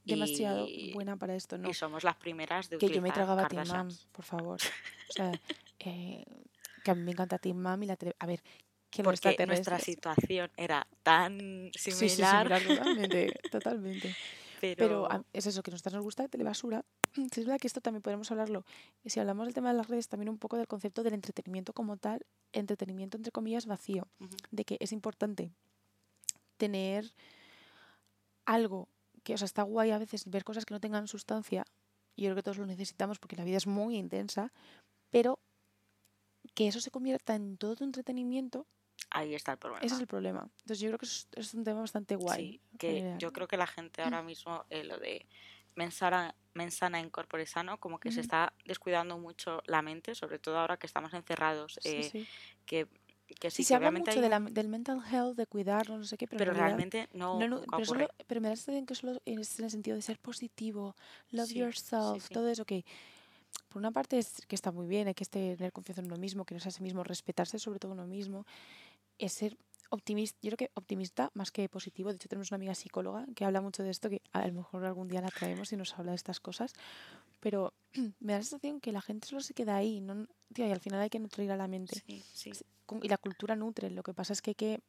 [0.05, 1.59] demasiado Y, buena para esto.
[1.59, 4.07] No, y somos las primeras de que yo me tragaba Mom, Kardashians.
[4.12, 4.61] por favor.
[5.09, 5.33] O sea,
[5.81, 6.25] eh,
[6.85, 8.14] que a mí me encanta Teen Mom y la tele...
[8.19, 8.43] A ver,
[8.91, 14.16] que Porque nuestra situación era tan Sí, sí, similar, similar totalmente, totalmente.
[14.77, 16.85] Pero es eso, que nosotras nos gusta telebasura.
[17.33, 18.65] Sí, es verdad que esto también podemos hablarlo.
[19.05, 21.73] y Si hablamos del tema de las redes, también un poco del concepto del entretenimiento
[21.73, 24.09] como tal, entretenimiento entre comillas vacío,
[24.51, 25.53] de que es importante
[26.57, 27.15] tener
[28.47, 28.89] algo
[29.23, 31.65] que, o sea, está guay a veces ver cosas que no tengan sustancia.
[32.17, 34.53] Y yo creo que todos lo necesitamos porque la vida es muy intensa,
[35.11, 35.39] pero
[36.55, 38.67] que eso se convierta en todo tu entretenimiento,
[39.15, 39.85] ahí está el problema.
[39.85, 40.49] ese es el problema.
[40.62, 42.45] Entonces yo creo que es, es un tema bastante guay.
[42.47, 45.27] Sí, que yo creo que la gente ahora mismo, eh, lo de
[45.77, 50.59] mensana, mensana en corpore sano, como que se está descuidando mucho la mente, sobre todo
[50.59, 52.27] ahora que estamos encerrados, Sí, eh, sí.
[52.67, 52.87] que,
[53.41, 55.99] que sí, Sí, que se habla mucho hay de la- del mental health, de cuidarnos,
[55.99, 58.55] no sé qué, pero, pero realidad realmente no, no, no, pero, solo, pero me da
[58.67, 60.95] la que solo es en el sentido de ser positivo,
[61.31, 62.35] love Sí, sí, yourself, sí.
[62.35, 62.85] todo eso que
[63.69, 66.45] por una parte es que está muy bien, hay que tener confianza en uno mismo,
[66.45, 68.47] que no sea a sí mismo, respetarse sobre todo uno mismo,
[69.19, 69.57] es ser
[69.91, 73.45] optimista, yo creo que optimista más que positivo, de hecho tenemos una amiga psicóloga que
[73.45, 76.12] habla mucho de esto, que a lo mejor algún día la traemos y nos habla
[76.12, 76.73] de estas cosas,
[77.41, 77.73] pero
[78.21, 80.81] me da la sensación que la gente solo se queda ahí, no, tío, y al
[80.81, 82.03] final hay que nutrir a la mente.
[82.07, 82.53] Sí, sí.
[82.55, 83.91] Sí, como- y la cultura nutre.
[83.91, 84.81] Lo que pasa es que hay que,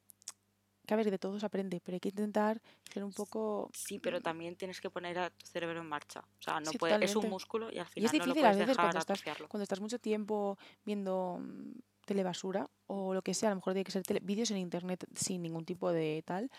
[0.87, 2.61] que a ver, de todo se aprende, pero hay que intentar
[2.91, 3.69] ser un poco...
[3.73, 6.21] Sí, pero también tienes que poner a tu cerebro en marcha.
[6.21, 8.33] O sea, no Sí, puede, es un músculo y al Y es final no lo
[8.33, 11.39] difícil a puedes veces dejar cuando estás, cuando estás mucho tiempo viendo
[12.05, 15.41] telebasura o lo que sea, a lo mejor tiene que ser vídeos en internet sin
[15.41, 16.49] ningún tipo de tal.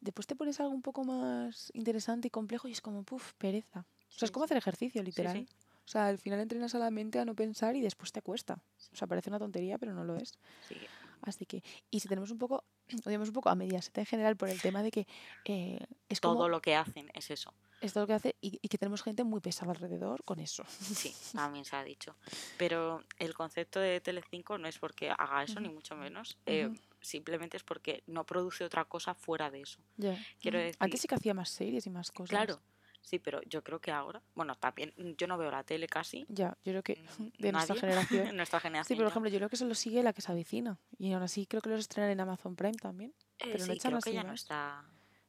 [0.00, 3.86] Después te pones algo un poco más interesante y complejo y es como, puff, pereza.
[4.08, 5.36] O sea, es como hacer ejercicio, literal.
[5.36, 5.48] sí.
[5.86, 8.58] O sea, al final entrenas a la mente a no pensar y después te cuesta.
[8.92, 10.36] O sea, parece una tontería, pero no lo es.
[10.68, 10.74] Sí.
[11.22, 12.64] Así que, y si tenemos un poco,
[13.04, 15.06] odiamos un poco a medias en general por el tema de que
[15.44, 15.78] eh,
[16.08, 17.54] es como Todo lo que hacen es eso.
[17.80, 20.64] Esto lo que hace y, y que tenemos gente muy pesada alrededor con eso.
[20.68, 22.16] Sí, también se ha dicho.
[22.56, 26.38] Pero el concepto de Telecinco no es porque haga eso, ni Ujú, mucho menos.
[26.46, 26.78] eh, ujú.
[27.00, 29.78] simplemente es porque no produce otra cosa fuera de eso.
[29.96, 30.18] Ya.
[30.40, 30.66] Quiero Ujú.
[30.80, 32.30] Antes decir- sí que hacía más series y más cosas.
[32.30, 32.60] Claro,
[33.02, 36.24] sí, pero yo creo que ahora, bueno, también mm, yo no veo la tele casi.
[36.28, 38.36] Ya, yo creo que mm, de nuestra generación.
[38.36, 38.98] nuestra Sí, generación.
[38.98, 39.10] por ya.
[39.10, 40.78] ejemplo, yo creo que solo sigue la que se avecina.
[40.98, 43.14] Y aún así creo que los estrenan en Amazon Prime también.
[43.38, 44.84] Eh, pero no sí, echan creo que ya no está.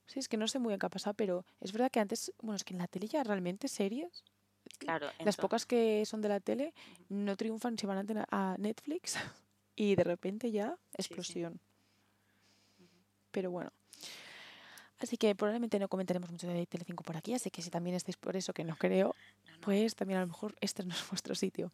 [0.08, 2.34] Sí, es que no sé muy bien qué ha pasado, pero es verdad que antes,
[2.42, 4.24] bueno, es que en la tele ya realmente series,
[4.80, 6.74] Claro, las pocas que son de la tele,
[7.10, 9.16] no triunfan, se van a Netflix
[9.76, 10.96] y de repente ya sí.
[10.98, 11.60] explosión.
[13.32, 13.72] Pero bueno.
[15.00, 18.18] Así que probablemente no comentaremos mucho de Telecinco por aquí, así que si también estáis
[18.18, 19.14] por eso, que no creo,
[19.46, 19.62] No, no.
[19.62, 21.72] pues también a lo mejor este no es vuestro sitio.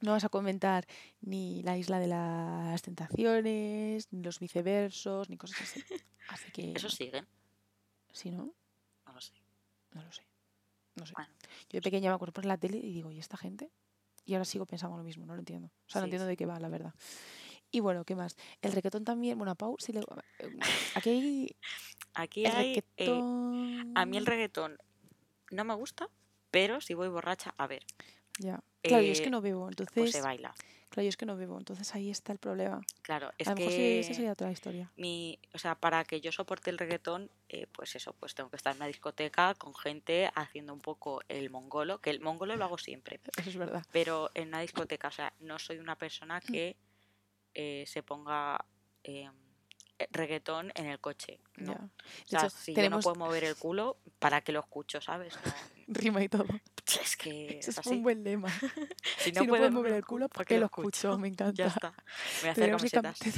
[0.00, 0.86] No vas a comentar
[1.20, 5.82] ni la isla de las tentaciones, ni los viceversos, ni cosas así.
[6.28, 7.26] Así que, Eso siguen,
[8.14, 8.54] si no,
[9.06, 9.34] no lo sé.
[9.92, 10.22] no lo sé.
[10.96, 11.12] No sé.
[11.16, 11.30] Bueno,
[11.68, 13.70] Yo de pequeña me acuerdo por la tele y digo, ¿y esta gente?
[14.24, 15.68] Y ahora sigo pensando lo mismo, no lo entiendo.
[15.86, 16.30] O sea, no entiendo sí.
[16.30, 16.94] de qué va, la verdad.
[17.70, 18.36] Y bueno, ¿qué más?
[18.62, 20.00] El reggaetón también, bueno, a Pau, sí le...
[20.00, 20.04] eh,
[20.94, 21.56] Aquí hay
[22.14, 22.82] aquí el hay.
[22.96, 24.78] eh, a mí el reggaetón
[25.50, 26.08] no me gusta,
[26.50, 27.84] pero si voy borracha, a ver,
[28.38, 28.62] Ya.
[28.82, 30.12] Claro, yo es que eh, no bebo, pues entonces...
[30.12, 30.54] se baila.
[30.94, 32.80] Claro, yo es que no bebo, entonces ahí está el problema.
[33.02, 34.92] Claro, es a lo mejor sí, que esa sería otra historia.
[34.94, 38.54] mi, o sea, para que yo soporte el reggaetón, eh, pues eso, pues tengo que
[38.54, 42.64] estar en una discoteca con gente haciendo un poco el mongolo, que el mongolo lo
[42.64, 43.84] hago siempre, Eso es verdad.
[43.90, 46.76] pero en una discoteca, o sea, no soy una persona que
[47.54, 48.64] eh, se ponga
[49.02, 49.28] eh,
[50.12, 51.72] reggaetón en el coche, ¿no?
[51.72, 51.78] Ya.
[51.78, 55.00] O sea, hecho, si yo no tenemos puedo mover el culo, ¿para qué lo escucho,
[55.00, 55.34] sabes?
[55.44, 56.46] No, rima y todo.
[57.00, 58.00] es que Ese es es un así.
[58.02, 58.48] buen lema.
[59.18, 61.18] Si si no puedo puedes mover el culo, ¿por qué lo escucho?
[61.18, 61.66] Me Ya encanta.
[61.66, 61.90] está.
[62.40, 62.82] Voy a hacer Tendríamos
[63.20, 63.32] que,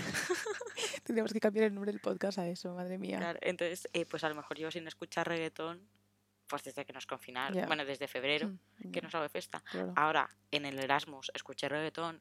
[1.05, 3.19] tendríamos que cambiar el nombre del podcast a eso, madre mía.
[3.19, 5.87] Claro, entonces, eh, pues a lo mejor yo sin escuchar reggaetón,
[6.49, 7.67] pues desde que nos confinaron, Ya.
[7.67, 9.63] bueno, desde febrero, Mm, que ya, no sabe fiesta.
[9.71, 9.93] claro.
[9.97, 12.21] Ahora, en el Erasmus, escuché reggaetón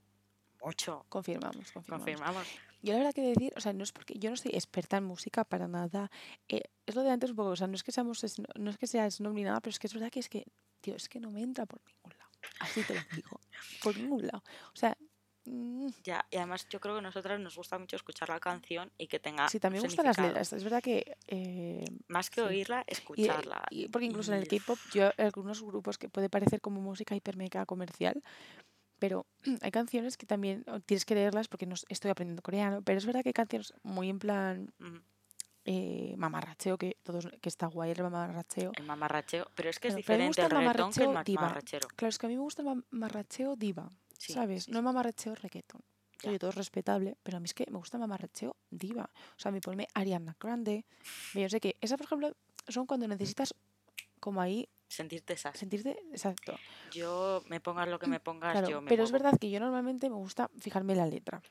[0.66, 2.06] mucho, Confirmamos, confirmamos.
[2.06, 2.48] confirmamos.
[2.82, 5.06] Yo la verdad que decir, o sea, no es porque yo no soy experta en
[5.06, 6.10] música para nada.
[6.50, 8.24] eh, es lo de antes un poco, o sea, no es que seamos,
[8.60, 10.46] no es que sea snob ni nada, pero es que es verdad que es que,
[10.82, 12.32] tío, es que no me entra por ningún lado.
[12.60, 13.40] Así te lo digo,
[13.82, 14.44] por ningún lado.
[14.74, 14.96] O sea,
[15.46, 18.92] mm, Ya, y además yo creo que a nosotras nos gusta mucho escuchar la canción
[19.00, 20.54] y que tenga sí, también gustan las letras.
[20.54, 22.48] Es verdad que eh, Más que sí.
[22.48, 23.64] oírla, Y, escucharla.
[23.72, 27.16] y- porque incluso en el y- K-pop, yo algunos grupos que puede parecer como música
[27.16, 28.22] hiper mega comercial,
[29.00, 29.26] pero
[29.62, 33.22] hay canciones que también tienes que leerlas porque no estoy aprendiendo coreano, pero es verdad
[33.24, 34.74] que hay canciones muy en plan
[35.66, 38.72] eh, mamarracheo, que todos que está guay el mamarracheo.
[38.78, 41.42] El mamarracheo, pero es que es pero diferente el el reggaetón que el mamarracheo diva.
[41.42, 41.88] mamarrachero.
[41.96, 44.64] Claro, es que a mí me gusta el mamarracheo diva, Sí, ¿sabes?
[44.66, 44.84] sí, No sí.
[44.84, 45.82] mamarracheo reggaeton.
[46.24, 49.10] oye, todo es respetable, pero a mí es que me gusta mamarracheo diva.
[49.14, 50.86] O sea, me pone Ariana Grande,
[51.34, 52.36] yo sé que esas, por ejemplo,
[52.68, 53.54] son cuando necesitas
[54.20, 55.58] como ahí Sentirte esas.
[55.58, 56.56] sentirte exacto.
[56.92, 59.60] Yo me pongas lo que me pongas, Claro, yo me pero es verdad que yo
[59.60, 61.42] normalmente me gusta fijarme en la letra.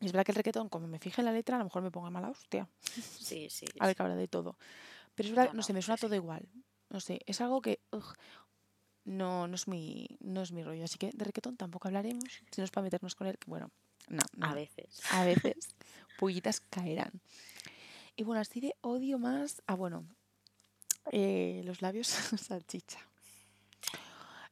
[0.00, 1.82] Y es verdad que el reggaetón, como me fije en la letra, a lo mejor
[1.82, 2.68] me ponga mala hostia.
[3.20, 3.66] Sí, sí.
[3.78, 4.56] A ver que habla de todo.
[5.14, 6.00] Pero es verdad, No, no, no, sé, me suena sí.
[6.02, 6.48] todo igual.
[6.90, 8.14] No sé, es algo que ugh,
[9.04, 10.84] no, no, es mi, no es mi rollo.
[10.84, 12.24] Así que de reggaetón tampoco hablaremos.
[12.50, 13.70] Si no es para meternos con él, bueno,
[14.08, 14.46] no, no.
[14.46, 15.00] A veces.
[15.10, 15.54] A veces
[16.18, 17.12] pullitas caerán.
[18.16, 19.62] Y bueno, así de odio más.
[19.66, 20.06] Ah, bueno,
[21.10, 22.06] eh, los labios
[22.38, 22.98] salchicha.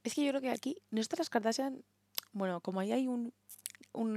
[0.03, 1.85] Es que yo creo que aquí, nuestras Kardashian,
[2.33, 3.35] bueno, como ahí hay un,
[3.93, 4.17] un,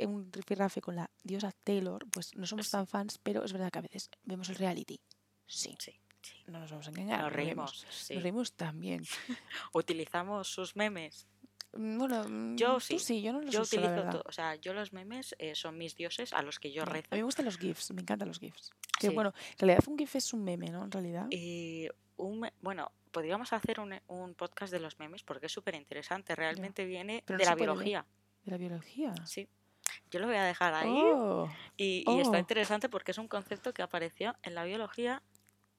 [0.00, 2.72] un rifirrafe con la diosa Taylor, pues no somos Sí.
[2.72, 5.00] tan fans, pero es verdad que a veces vemos el reality.
[5.46, 5.92] Sí, Sí,
[6.22, 6.34] sí.
[6.48, 7.22] no nos vamos a engañar.
[7.22, 7.84] Nos reímos.
[8.10, 9.04] Nos reímos también.
[9.72, 11.26] Utilizamos sus memes.
[11.76, 12.98] Mm, Bueno, mm, Yo sí.
[12.98, 14.22] sí, yo no los Yo uso, utilizo todo.
[14.26, 17.08] O sea, yo los memes eh, son mis dioses a los que yo rezo.
[17.10, 18.70] A mí me gustan los GIFs, me encantan los GIFs.
[18.98, 19.14] Que Sí.
[19.14, 20.84] bueno, en realidad un GIF es un meme, ¿no?
[20.84, 21.26] En realidad.
[21.30, 26.34] Y un bueno, podríamos hacer un, un podcast de los memes porque es súper interesante.
[26.34, 28.06] Realmente viene Pero de la biología.
[28.44, 29.14] De la biología.
[29.24, 29.48] Sí.
[30.10, 30.88] Yo lo voy a dejar ahí.
[30.90, 32.40] Oh, Y, y está Oh.
[32.40, 35.22] interesante porque es un concepto que apareció en la biología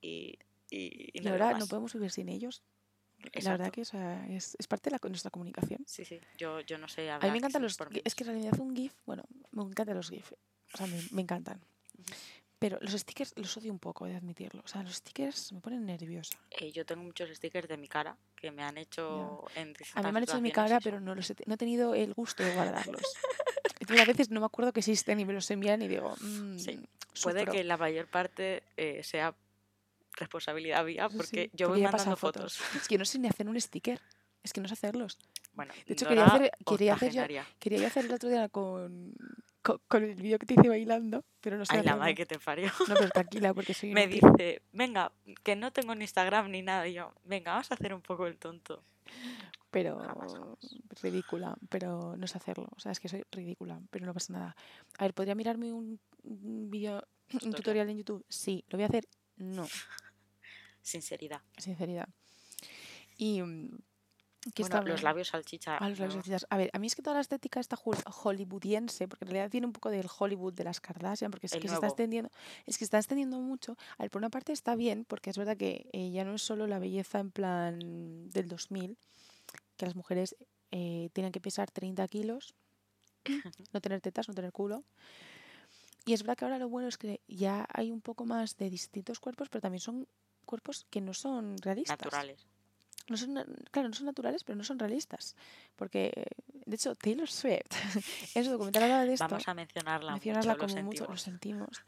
[0.01, 0.37] y,
[0.69, 2.61] y, y y ahora no podemos vivir sin ellos.
[3.19, 3.49] La Exacto.
[3.49, 5.83] verdad que o sea, es, es parte de la, nuestra comunicación.
[5.85, 6.19] Sí, sí.
[6.37, 8.59] Yo, yo no sé A hablar mí me encantan los por Es que en realidad
[8.59, 10.33] un GIF, bueno, me encantan los GIF.
[10.73, 11.59] O sea, me, me encantan.
[11.97, 12.13] Ujú.
[12.59, 14.61] Pero los stickers los odio un poco, de admitirlo.
[14.65, 16.39] O sea, los stickers me ponen nerviosa.
[16.49, 20.11] Eh, yo tengo muchos stickers de mi cara que me han hecho en A mí
[20.11, 22.43] me han hecho en mi cara, pero no, los he, no he tenido el gusto
[22.43, 23.01] de guardarlos.
[23.79, 26.57] Entonces a veces no me acuerdo que existen y me los envían y digo, mmm,
[26.57, 26.79] Sí,
[27.21, 29.35] Puede que la mayor parte eh, sea
[30.17, 32.59] responsabilidad mía porque sí, yo voy mandando fotos.
[32.75, 34.01] Es que no sé ni hacer un sticker.
[34.43, 35.17] Es que no sé hacerlos.
[35.53, 37.23] Bueno, De hecho, quería hacer- quería hacer yo-.
[37.59, 39.13] Quería hacer el otro día con,
[39.61, 42.25] con, con el vídeo que te hice bailando, pero no sé Ay, la madre que
[42.25, 42.71] te parió.
[42.87, 44.21] No, pero tranquila, porque soy Me inútil.
[44.37, 45.11] dice, venga,
[45.43, 46.87] que no tengo ni Instagram ni nada.
[46.87, 48.83] Y yo, venga, vamos a hacer un poco el tonto.
[49.71, 50.57] pero Jamás, jamás.
[51.01, 52.69] ridícula, pero no sé hacerlo.
[52.75, 54.55] O sea, es que soy ridícula, pero no pasa nada.
[54.99, 57.05] A ver, ¿podría mirarme un, un vídeo,
[57.43, 58.23] un tutorial en YouTube?
[58.29, 58.63] Sí.
[58.69, 59.07] ¿Lo voy a hacer?
[59.37, 59.67] No,
[60.87, 61.41] Sinceridad.
[61.57, 62.07] sinceridad.
[63.17, 63.69] Y mm,
[64.53, 65.77] ¿qué Bueno, estaba- los labios salchicha.
[65.77, 66.47] Ah, los labios no- salchichas.
[66.49, 69.51] A ver, a mí es que toda la estética está hol- hollywoodiense, porque en realidad
[69.51, 72.31] viene un poco del Hollywood de las Kardashian, porque es El que se está extendiendo,
[72.65, 73.75] es que está extendiendo mucho.
[73.97, 76.41] A ver, por una parte está bien, porque es verdad que eh, ya no es
[76.41, 78.97] solo la belleza en plan del 2000,
[79.75, 80.37] que las mujeres
[80.71, 82.55] eh, tienen que pesar 30 kilos,
[83.73, 84.85] no tener tetas, no tener culo.
[86.05, 88.69] Y es verdad que ahora lo bueno es que ya hay un poco más de
[88.69, 90.07] distintos cuerpos, pero también son
[90.47, 92.47] cuerpos que no son realistas naturales.
[93.07, 93.35] no son,
[93.69, 95.35] claro, no son naturales, pero no son realistas.
[95.75, 96.25] Porque,
[96.65, 97.69] de hecho, Taylor Swift,
[98.35, 101.17] en su documental hablaba de esto, Vamos a mencionarla, mencionarla mucho, lo como mucho, lo
[101.17, 101.83] sentimos.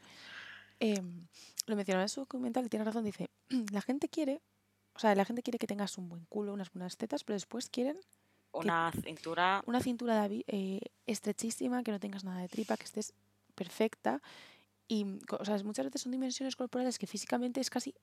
[0.78, 1.26] Em,
[1.66, 3.28] lo mencionaba en su documental y tiene razón, dice,
[3.72, 4.40] la gente quiere,
[4.94, 7.68] o sea, la gente quiere que tengas un buen culo, unas buenas tetas, pero después
[7.68, 7.98] quieren
[8.52, 13.14] Una cintura una cintura de eh, estrechísima, que no tengas nada de tripa, que estés
[13.54, 14.22] perfecta.
[14.88, 15.06] Y,
[15.38, 17.94] o sea, muchas veces son dimensiones corporales que físicamente es casi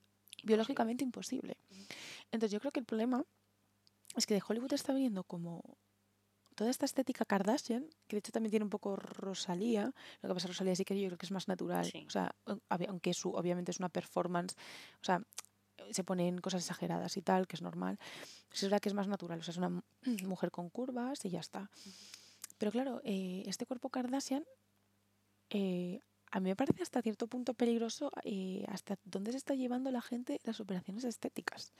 [0.43, 1.57] biológicamente imposible.
[2.31, 3.23] Entonces yo creo que el problema
[4.15, 5.77] es que de Hollywood está viniendo como
[6.55, 10.47] toda esta estética Kardashian, que de hecho también tiene un poco Rosalía, lo que pasa
[10.47, 12.03] Rosalía sí que yo creo que es más natural, Sí.
[12.07, 12.35] o sea,
[12.87, 14.55] aunque su, obviamente es una performance,
[15.01, 15.21] o sea,
[15.91, 17.99] se ponen cosas exageradas y tal, que es normal,
[18.51, 19.81] es verdad que es más natural, o sea, es una mu-
[20.27, 21.69] mujer con curvas y ya está.
[22.57, 24.43] Pero claro, eh, este cuerpo Kardashian
[25.51, 29.91] eh, a mí me parece hasta cierto punto peligroso eh, hasta dónde se está llevando
[29.91, 31.73] la gente las operaciones estéticas.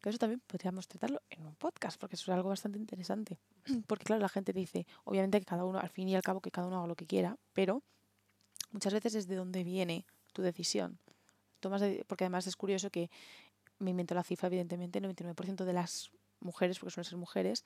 [0.00, 3.38] Que eso también podríamos tratarlo en un podcast, porque eso es algo bastante interesante.
[3.86, 6.50] Porque claro, la gente dice, obviamente que cada uno, al fin y al cabo, que
[6.50, 7.82] cada uno haga lo que quiera, pero
[8.70, 10.04] muchas veces es de dónde viene
[10.34, 10.98] tu decisión.
[11.60, 13.08] Tomas porque además es curioso que,
[13.78, 16.10] me invento la cifra, evidentemente, el 99% de las
[16.40, 17.64] mujeres, porque suelen ser mujeres,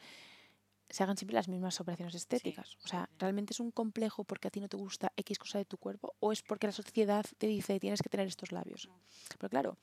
[0.90, 2.76] se hagan siempre las mismas operaciones estéticas.
[2.84, 3.16] O sea, sí.
[3.18, 6.14] ¿realmente es un complejo porque a ti no te gusta X cosa de tu cuerpo
[6.20, 8.88] o es porque la sociedad te dice tienes que tener estos labios?
[9.38, 9.76] Pero claro,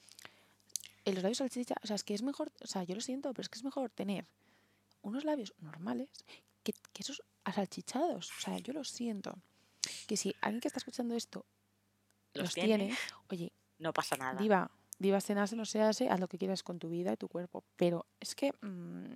[1.06, 3.32] en los labios salchicha, o sea, es que es mejor, o sea, yo lo siento,
[3.34, 4.26] pero es que es mejor tener
[5.03, 6.10] unos labios normales
[6.64, 8.32] que, que esos asalchichados.
[8.32, 9.38] O sea, yo lo siento.
[10.08, 11.45] Que si alguien que está escuchando esto
[12.34, 12.97] los, los, tiene, tiene,
[13.30, 14.41] oye, no pasa nada.
[14.41, 17.64] diva, diva, cenase, no sease, haz lo que quieras con tu vida y tu cuerpo.
[17.76, 19.14] Pero es que, mm,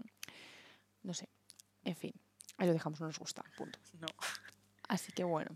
[1.04, 1.28] no sé,
[1.84, 2.14] en fin,
[2.58, 3.80] ahí lo dejamos, no nos gusta, punto.
[4.00, 4.08] No.
[4.88, 5.56] Así que bueno.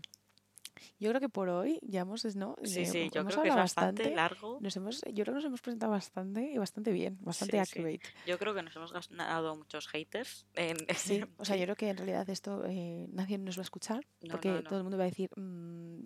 [1.00, 2.56] Yo creo que por hoy ya hemos, ¿no?
[2.62, 4.58] Sí, Eh, sí, yo hemos creo que es hablado bastante largo.
[4.60, 7.78] Nos hemos, yo creo que nos hemos presentado bastante y bastante bien, bastante Sí, sí.
[7.80, 8.00] accurate.
[8.26, 10.46] Yo creo que nos hemos ganado muchos haters.
[10.54, 13.64] En, Sí, o sea, yo creo que en realidad esto eh, nadie nos va a
[13.64, 14.62] escuchar No, porque no, no.
[14.62, 16.00] todo el mundo va a decir, mm,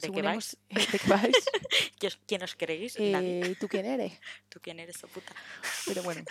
[0.00, 1.34] ¿De qué hemos- ¿de qué vais?
[2.00, 2.96] ¿Qui- ¿Quién os creéis?
[2.98, 4.18] Eh, ¿Tú quién eres?
[4.48, 5.32] ¿Tú quién eres, oh puta?
[5.86, 6.22] Pero bueno,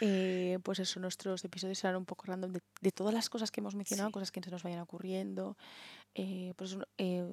[0.00, 3.60] eh, pues eso, nuestros episodios serán un poco random de, de todas las cosas que
[3.60, 4.12] hemos mencionado, Sí.
[4.12, 5.56] cosas que se nos vayan ocurriendo.
[6.14, 7.24] eh, pues eh,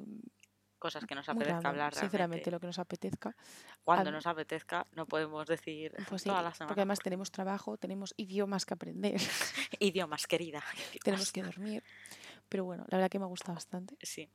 [0.80, 3.34] Cosas que nos apetezca random, hablar sinceramente, lo que nos apetezca.
[3.86, 6.68] Cuando nos apetezca, no podemos decir Pues sí, toda la semana.
[6.68, 9.16] porque además tenemos trabajo, tenemos idiomas que aprender,
[9.80, 10.62] Idiomas, querida.
[11.06, 11.84] tenemos que dormir.
[12.50, 13.96] Pero bueno, la verdad que me gusta bastante.
[14.02, 14.28] Sí,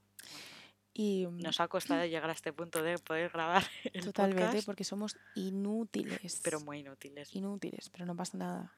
[0.98, 4.66] Y mm, nos ha costado llegar a este punto de poder grabar el totalmente, podcast,
[4.66, 6.40] porque somos inútiles.
[6.42, 7.32] pero muy inútiles.
[7.34, 8.74] Inútiles, pero no pasa nada.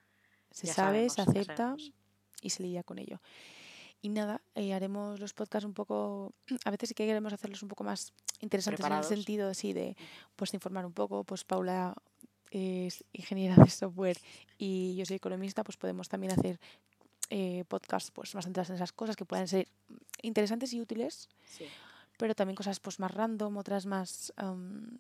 [0.51, 1.77] Se Ya sabe, sabemos, se acepta
[2.43, 3.21] y se lidia con ello.
[4.03, 6.35] Y nada, eh, haremos los podcasts un poco,
[6.67, 9.97] a veces sí que queremos hacerlos un poco más interesantes en el sentido así de,
[10.37, 11.95] pues informar un poco, pues Paula
[12.51, 14.19] es ingeniera de software
[14.59, 16.59] y yo soy economista, pues podemos también hacer
[17.31, 19.69] eh, podcasts pues más centrados en esas cosas que puedan ser
[20.21, 21.65] interesantes y útiles, Sí.
[22.21, 24.97] Pero también cosas pues más random, otras más am,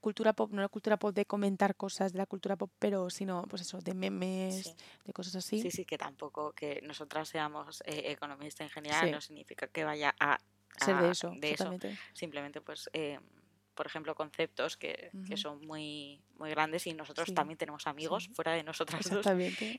[0.00, 3.44] cultura pop, no la cultura pop de comentar cosas de la cultura pop, pero sino
[3.48, 4.74] pues eso, de memes, Sí.
[5.04, 5.60] de cosas así.
[5.60, 9.10] Sí, sí, que tampoco que nosotras seamos eh, economistas en general Sí.
[9.12, 10.38] no significa que vaya a,
[10.78, 11.64] Ser de eso, de eso.
[11.64, 11.96] totalmente.
[12.12, 13.18] Simplemente, pues, eh,
[13.74, 18.28] por ejemplo, conceptos que, que son muy, muy grandes y nosotros Sí, también tenemos amigos
[18.34, 19.26] fuera de nosotras dos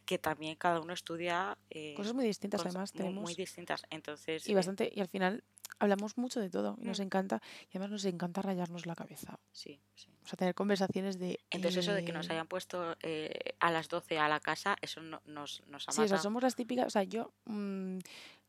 [0.06, 3.22] que también cada uno estudia eh, Cosas muy distintas cosas además mu- tenemos.
[3.24, 3.84] muy distintas.
[3.90, 5.44] Entonces, y eh, bastante, y al final
[5.80, 7.04] hablamos mucho de todo y nos Mm.
[7.04, 9.40] encanta, y además nos encanta rayarnos la cabeza.
[9.52, 10.08] sí, sí.
[10.24, 11.40] O sea, tener conversaciones de.
[11.52, 14.76] Entonces eso de que nos eh, hayan puesto eh, a las 12 a la casa,
[14.82, 16.88] eso no- nos, nos ha Sí, o sea, somos las típicas.
[16.88, 17.32] O sea, yo.
[17.46, 18.00] mm,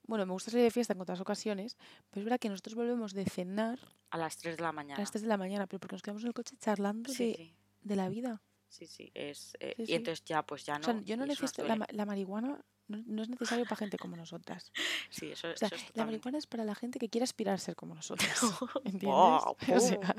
[0.08, 1.76] bueno, me gusta salir de fiesta en otras ocasiones,
[2.10, 3.78] pero es verdad que nosotros volvemos de cenar
[4.10, 4.98] A las 3 de la a mañana.
[5.00, 7.34] las 3 de la mañana, pero porque nos quedamos en el coche charlando Sí, de,
[7.36, 8.40] sí, de la vida.
[8.68, 10.88] sí, sí, es, eh, y entonces ya, pues ya no.
[10.88, 11.62] o sea, yo no necesito.
[11.64, 12.58] La, la marihuana
[12.88, 14.72] no, no es necesario para gente como nosotras.
[15.10, 17.54] Sí, eso, O sea, eso es la marihuana es para la gente que quiere aspirar
[17.54, 18.40] a ser como nosotras.
[18.84, 19.08] ¿Entiendes?
[19.68, 20.16] O sea,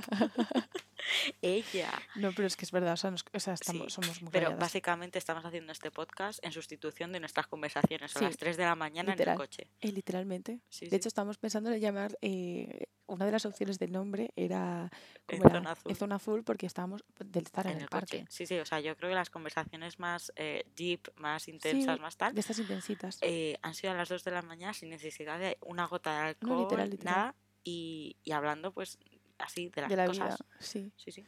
[1.41, 1.91] Ella.
[2.15, 4.31] no, pero es que es verdad, o sea, nos- o sea, estamos, Sí, somos muy
[4.31, 8.57] Pero básicamente estamos haciendo este podcast en sustitución de nuestras conversaciones a Sí, las 3
[8.57, 9.35] de la mañana literal.
[9.35, 9.67] en el coche.
[9.81, 10.59] Eh, literalmente.
[10.69, 12.17] Sí, de hecho, estábamos pensando en llamar.
[12.21, 14.91] eh, una de las opciones del nombre era.
[15.27, 15.55] En ¿cómo era?
[15.59, 15.91] zona azul.
[15.91, 18.25] En zona azul, porque estábamos del estar en, en el, el parque.
[18.29, 22.17] Sí, sí, o sea, yo creo que las conversaciones más eh, deep, más intensas, más
[22.17, 23.17] tal, De estas intensitas.
[23.21, 26.27] eh, han sido a las 2 de la mañana sin necesidad de una gota de
[26.29, 27.15] alcohol, No, literal, literal.
[27.15, 28.99] nada, y, y hablando pues
[29.39, 30.37] así de las de la cosas.
[30.37, 30.37] vida.
[30.59, 30.91] Sí.
[30.97, 31.25] Sí, sí.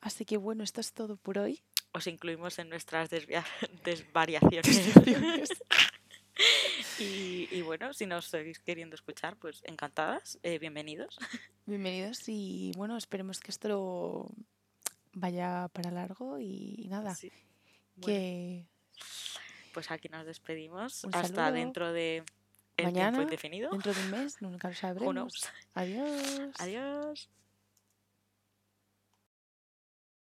[0.00, 1.62] Así que bueno, esto es todo por hoy.
[1.92, 3.10] Os incluimos en nuestras
[3.84, 4.90] desvariaciones.
[6.98, 11.18] y, y bueno, si nos seguís queriendo escuchar, pues encantadas, eh, bienvenidos.
[11.66, 14.28] Bienvenidos y bueno, esperemos que esto
[15.12, 17.14] vaya para largo y, y nada.
[17.14, 17.30] Sí.
[17.96, 18.66] Bueno, Que
[19.72, 21.04] pues aquí nos despedimos.
[21.04, 21.52] Un Hasta saludo.
[21.52, 22.24] dentro de
[22.80, 23.70] el Mañana, tiempo indefinido.
[23.70, 25.48] dentro de un mes, nunca lo sabremos.
[25.74, 26.54] Adiós.
[26.58, 27.28] Adiós.